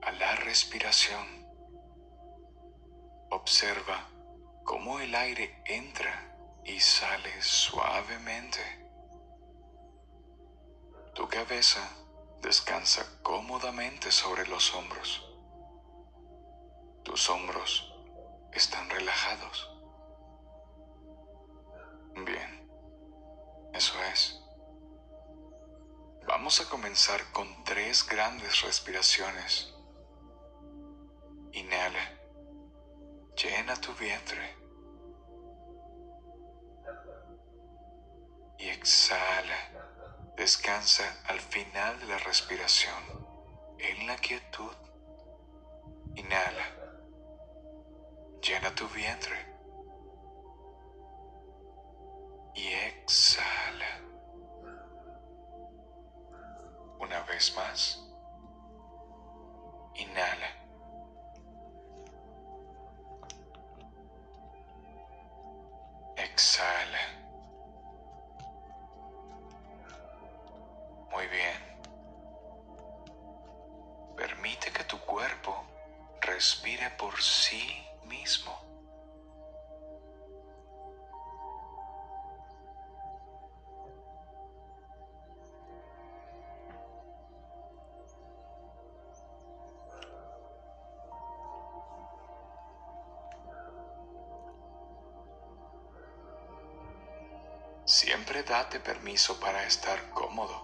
a 0.01 0.11
la 0.11 0.35
respiración. 0.35 1.25
Observa 3.29 4.09
cómo 4.65 4.99
el 4.99 5.15
aire 5.15 5.63
entra 5.67 6.35
y 6.65 6.81
sale 6.81 7.41
suavemente. 7.41 8.59
Tu 11.15 11.25
cabeza 11.29 12.02
descansa 12.43 13.05
cómodamente 13.23 14.11
sobre 14.11 14.45
los 14.47 14.75
hombros. 14.75 15.25
Tus 17.03 17.29
hombros 17.29 17.91
están 18.51 18.89
relajados. 18.89 19.71
Bien, 22.13 22.69
eso 23.73 23.93
es. 24.11 24.39
Vamos 26.27 26.59
a 26.59 26.69
comenzar 26.69 27.31
con 27.31 27.63
tres 27.63 28.05
grandes 28.05 28.61
respiraciones. 28.61 29.73
Inhala. 31.53 32.19
Llena 33.41 33.75
tu 33.77 33.93
vientre. 33.93 34.57
Y 38.59 38.67
exhala. 38.67 39.82
Descansa 40.35 41.03
al 41.27 41.39
final 41.39 41.99
de 41.99 42.07
la 42.07 42.17
respiración 42.17 43.03
en 43.77 44.07
la 44.07 44.15
quietud. 44.17 44.75
Inhala. 46.15 46.65
Llena 48.41 48.73
tu 48.73 48.87
vientre. 48.89 49.37
Y 52.55 52.67
exhala. 52.67 54.01
Una 56.99 57.21
vez 57.23 57.55
más. 57.55 58.03
Inhala. 59.95 60.49
Exhala. 66.17 66.72
Respire 76.43 76.89
por 76.97 77.21
sí 77.21 77.65
mismo. 78.03 78.51
Siempre 97.85 98.43
date 98.43 98.81
permiso 98.81 99.39
para 99.39 99.65
estar 99.65 100.09
cómodo. 100.09 100.59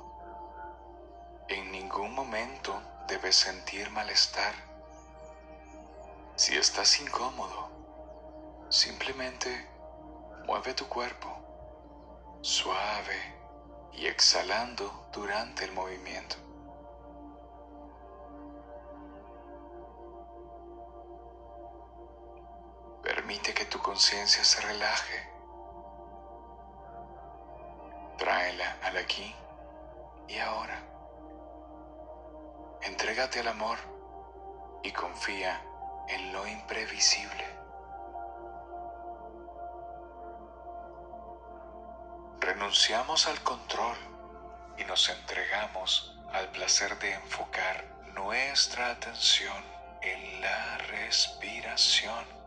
En 1.47 1.71
ningún 1.71 2.13
momento 2.13 2.81
debes 3.07 3.37
sentir 3.37 3.89
malestar. 3.91 4.68
Si 6.39 6.55
estás 6.55 7.01
incómodo, 7.01 7.67
simplemente 8.69 9.67
mueve 10.45 10.73
tu 10.73 10.87
cuerpo 10.87 11.27
suave 12.39 13.35
y 13.91 14.07
exhalando 14.07 15.09
durante 15.11 15.65
el 15.65 15.73
movimiento. 15.73 16.37
Permite 23.03 23.53
que 23.53 23.65
tu 23.65 23.79
conciencia 23.79 24.41
se 24.45 24.61
relaje. 24.61 25.29
Tráela 28.17 28.77
al 28.81 28.95
aquí 28.95 29.35
y 30.29 30.37
ahora. 30.37 30.81
Entrégate 32.81 33.41
al 33.41 33.49
amor 33.49 33.77
y 34.83 34.93
confía 34.93 35.65
en 36.09 36.33
lo 36.33 36.47
imprevisible. 36.47 37.45
Renunciamos 42.39 43.27
al 43.27 43.41
control 43.43 43.97
y 44.77 44.83
nos 44.85 45.09
entregamos 45.09 46.17
al 46.31 46.49
placer 46.49 46.97
de 46.99 47.13
enfocar 47.13 47.85
nuestra 48.13 48.91
atención 48.91 49.63
en 50.01 50.41
la 50.41 50.77
respiración. 50.77 52.38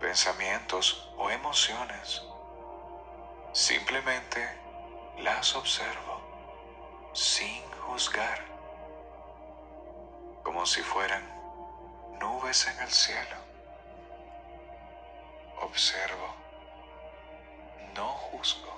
Pensamientos 0.00 1.10
o 1.16 1.30
emociones, 1.30 2.22
simplemente 3.52 4.40
las 5.18 5.56
observo 5.56 7.10
sin 7.12 7.60
juzgar, 7.72 8.40
como 10.44 10.64
si 10.64 10.80
fueran 10.82 11.24
nubes 12.20 12.68
en 12.68 12.78
el 12.80 12.90
cielo. 12.90 13.36
Observo, 15.60 16.34
no 17.96 18.06
juzgo 18.06 18.77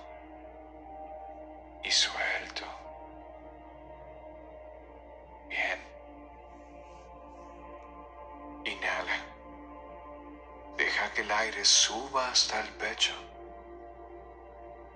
el 11.21 11.31
aire 11.31 11.65
suba 11.65 12.31
hasta 12.31 12.61
el 12.61 12.69
pecho. 12.75 13.13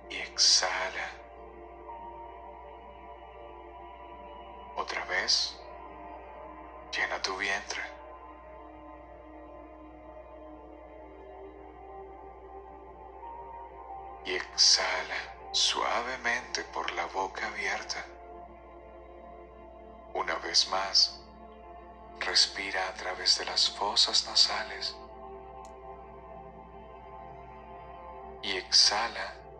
Y 0.08 0.16
exhala. 0.16 1.10
Otra 4.76 5.04
vez. 5.04 5.54
Llena 6.92 7.20
tu 7.20 7.36
vientre. 7.36 7.82
Y 14.24 14.34
exhala 14.34 15.16
suavemente 15.52 16.64
por 16.64 16.90
la 16.92 17.04
boca 17.06 17.46
abierta. 17.48 18.02
Una 20.14 20.36
vez 20.36 20.68
más. 20.68 21.20
Respira 22.20 22.88
a 22.88 22.94
través 22.94 23.38
de 23.38 23.44
las 23.44 23.68
fosas 23.70 24.24
nasales 24.24 24.96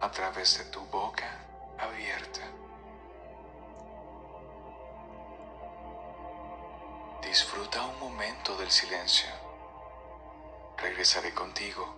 a 0.01 0.11
través 0.13 0.59
de 0.59 0.65
tu 0.67 0.81
boca 0.93 1.29
abierta. 1.77 2.41
Disfruta 7.21 7.83
un 7.83 7.99
momento 7.99 8.57
del 8.57 8.71
silencio. 8.71 9.29
Regresaré 10.77 11.35
contigo 11.35 11.97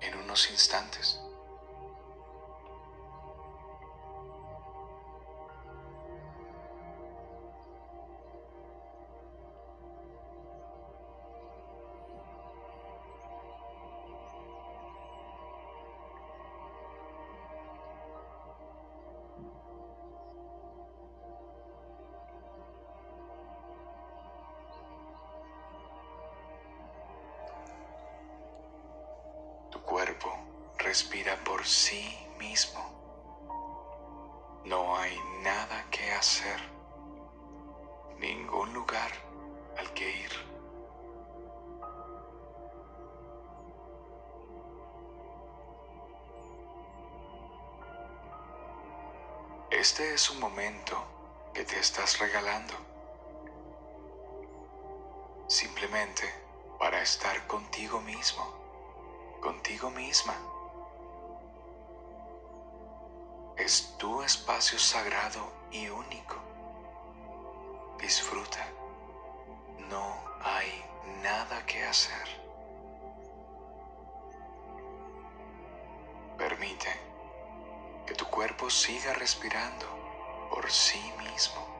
en 0.00 0.16
unos 0.16 0.48
instantes. 0.48 1.23
Sí 31.64 32.18
mismo. 32.38 32.80
No 34.64 34.96
hay 34.96 35.18
nada 35.42 35.84
que 35.90 36.12
hacer, 36.12 36.60
ningún 38.18 38.72
lugar 38.72 39.10
al 39.78 39.92
que 39.94 40.08
ir. 40.08 40.30
Este 49.70 50.14
es 50.14 50.30
un 50.30 50.40
momento 50.40 50.96
que 51.52 51.64
te 51.64 51.78
estás 51.78 52.18
regalando. 52.18 52.74
Simplemente 55.46 56.22
para 56.78 57.02
estar 57.02 57.46
contigo 57.46 58.00
mismo, 58.00 58.44
contigo 59.40 59.90
misma. 59.90 60.53
Es 63.64 63.96
tu 63.96 64.22
espacio 64.22 64.78
sagrado 64.78 65.50
y 65.70 65.88
único. 65.88 66.36
Disfruta. 67.98 68.62
No 69.88 70.22
hay 70.42 70.84
nada 71.22 71.64
que 71.64 71.82
hacer. 71.82 72.28
Permite 76.36 76.90
que 78.06 78.12
tu 78.12 78.26
cuerpo 78.26 78.68
siga 78.68 79.14
respirando 79.14 79.86
por 80.50 80.70
sí 80.70 81.00
mismo. 81.20 81.73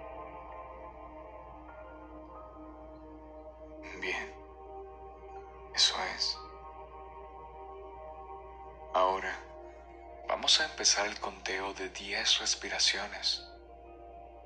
Empezar 10.84 11.06
el 11.06 11.18
conteo 11.18 11.72
de 11.72 11.88
10 11.88 12.40
respiraciones. 12.40 13.42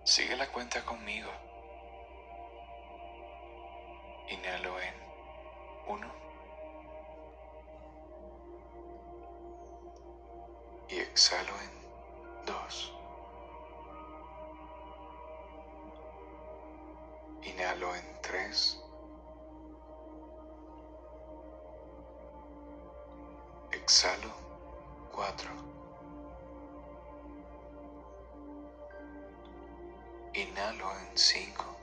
Sigue 0.05 0.37
la 0.37 0.46
cuenta 0.53 0.85
conmigo. 0.85 1.29
Inhalo 4.29 4.81
en 4.81 4.94
1. 5.88 6.14
Y 10.90 10.98
exhalo 11.01 11.53
en 11.61 12.46
2. 12.46 12.92
Inhalo 17.42 17.96
en 17.96 18.20
3. 18.22 18.81
Exhalo 23.72 24.31
4. 25.11 25.78
Inhalo 30.68 30.92
en 31.00 31.16
5. 31.16 31.78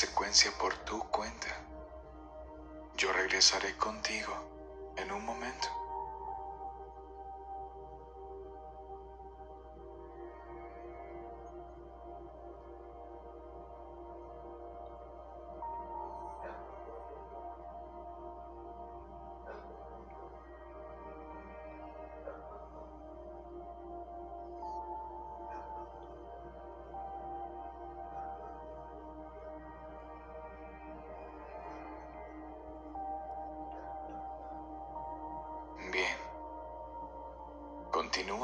Secuencia 0.00 0.50
por 0.58 0.72
tu 0.86 0.98
cuenta. 1.10 1.48
Yo 2.96 3.12
regresaré 3.12 3.76
contigo 3.76 4.94
en 4.96 5.12
un 5.12 5.22
momento. 5.22 5.68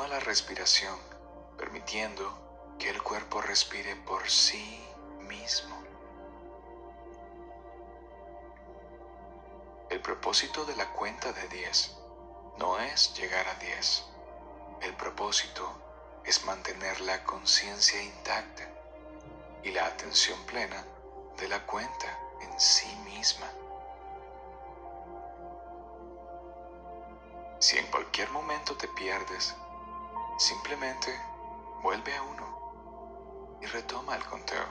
La 0.09 0.21
respiración, 0.21 0.97
permitiendo 1.59 2.77
que 2.79 2.89
el 2.89 3.03
cuerpo 3.03 3.41
respire 3.41 3.97
por 3.97 4.31
sí 4.31 4.81
mismo. 5.23 5.77
El 9.91 10.01
propósito 10.01 10.65
de 10.65 10.77
la 10.77 10.93
cuenta 10.93 11.33
de 11.33 11.49
10 11.49 11.97
no 12.59 12.79
es 12.79 13.15
llegar 13.15 13.49
a 13.49 13.55
10. 13.57 14.05
El 14.83 14.95
propósito 14.95 15.69
es 16.25 16.45
mantener 16.45 17.01
la 17.01 17.25
conciencia 17.25 18.01
intacta 18.01 18.69
y 19.65 19.73
la 19.73 19.87
atención 19.87 20.41
plena 20.47 20.85
de 21.37 21.49
la 21.49 21.67
cuenta 21.67 22.19
en 22.43 22.61
sí 22.61 22.95
misma. 23.05 23.51
Si 27.59 27.77
en 27.77 27.87
cualquier 27.89 28.31
momento 28.31 28.77
te 28.77 28.87
pierdes, 28.87 29.55
simplemente 30.37 31.19
vuelve 31.83 32.15
a 32.15 32.23
uno 32.23 33.59
y 33.61 33.67
retoma 33.67 34.17
el 34.17 34.25
conteo. 34.27 34.67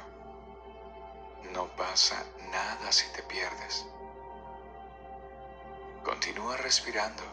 No 1.53 1.67
pasa 1.75 2.23
nada 2.51 2.91
si 2.91 3.11
te 3.13 3.23
pierdes. 3.23 3.85
Continúa 6.03 6.57
respirando. 6.57 7.23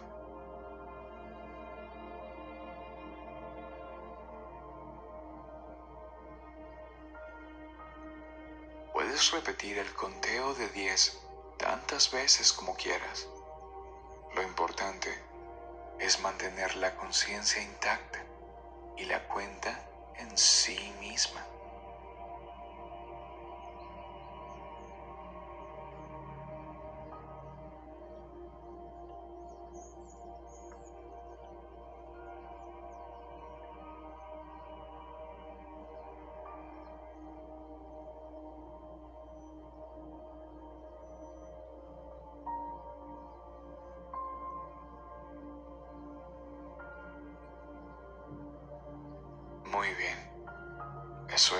Puedes 8.92 9.30
repetir 9.32 9.78
el 9.78 9.92
conteo 9.94 10.54
de 10.54 10.68
10 10.68 11.18
tantas 11.58 12.10
veces 12.10 12.52
como 12.52 12.74
quieras. 12.76 13.28
Lo 14.34 14.42
importante 14.42 15.31
es 16.02 16.18
mantener 16.20 16.74
la 16.76 16.96
conciencia 16.96 17.62
intacta 17.62 18.18
y 18.96 19.04
la 19.04 19.20
cuenta 19.28 19.78
en 20.18 20.36
sí 20.36 20.92
misma. 20.98 21.51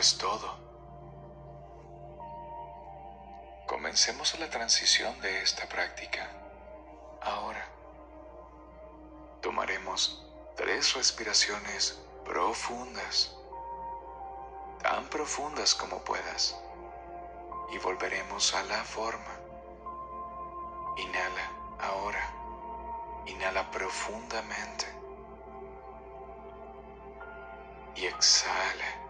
Es 0.03 0.19
todo. 0.19 0.49
Comencemos 3.69 4.37
la 4.41 4.51
transición 4.51 5.21
de 5.21 5.43
esta 5.43 5.69
práctica. 5.69 6.29
Ahora, 7.21 7.65
tomaremos 9.41 10.27
tres 10.57 10.95
respiraciones 10.95 12.01
profundas, 12.25 13.33
tan 14.83 15.07
profundas 15.07 15.73
como 15.73 15.99
puedas, 16.03 16.59
y 17.73 17.79
volveremos 17.79 18.55
a 18.55 18.65
la 18.65 18.83
forma. 18.83 19.35
Inhala 20.97 21.47
ahora. 21.79 22.35
Inhala 23.27 23.71
profundamente. 23.71 24.87
y 27.95 28.07
exhala. 28.07 29.02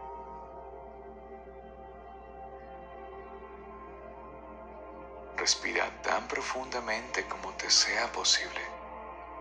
Respira 5.42 5.90
tan 6.02 6.28
profundamente 6.28 7.26
como 7.26 7.52
te 7.55 7.68
sea 7.68 8.12
posible. 8.12 8.61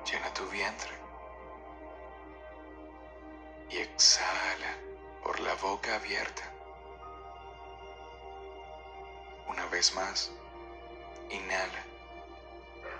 Llena 0.03 0.33
tu 0.33 0.43
vientre. 0.47 0.89
Y 3.69 3.77
exhala 3.77 4.79
por 5.21 5.39
la 5.41 5.53
boca 5.53 5.93
abierta. 5.93 6.41
Una 9.47 9.63
vez 9.67 9.93
más, 9.93 10.31
inhala. 11.29 11.85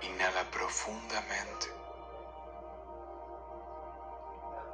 Inhala 0.02 0.48
profundamente. 0.52 1.66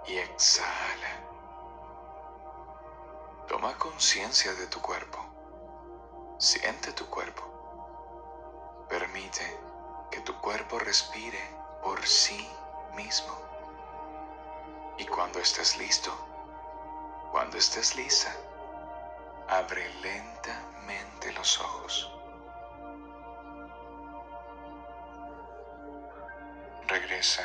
Y 0.07 0.19
exhala. 0.19 1.13
Toma 3.47 3.79
conciencia 3.79 4.53
de 4.53 4.67
tu 4.67 4.83
cuerpo. 4.83 5.19
Siente 6.39 6.93
tu 6.93 7.07
cuerpo. 7.07 7.58
Permite 8.89 9.61
que 10.11 10.21
tu 10.21 10.35
cuerpo 10.41 10.79
respire 10.79 11.41
por 11.83 12.05
sí 12.07 12.49
mismo. 12.95 13.37
Y 14.99 15.05
cuando 15.07 15.39
estés 15.39 15.77
listo, 15.77 16.11
cuando 17.31 17.59
estés 17.59 17.95
lista, 17.95 18.35
abre 19.49 19.89
lentamente 20.01 21.33
los 21.33 21.61
ojos. 21.61 22.13
Regresa 26.87 27.45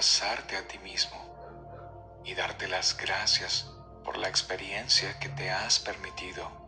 abrazarte 0.00 0.56
a 0.56 0.66
ti 0.66 0.78
mismo 0.78 2.22
y 2.24 2.34
darte 2.34 2.66
las 2.68 2.96
gracias 2.96 3.66
por 4.02 4.16
la 4.16 4.30
experiencia 4.30 5.18
que 5.18 5.28
te 5.28 5.50
has 5.50 5.78
permitido. 5.78 6.59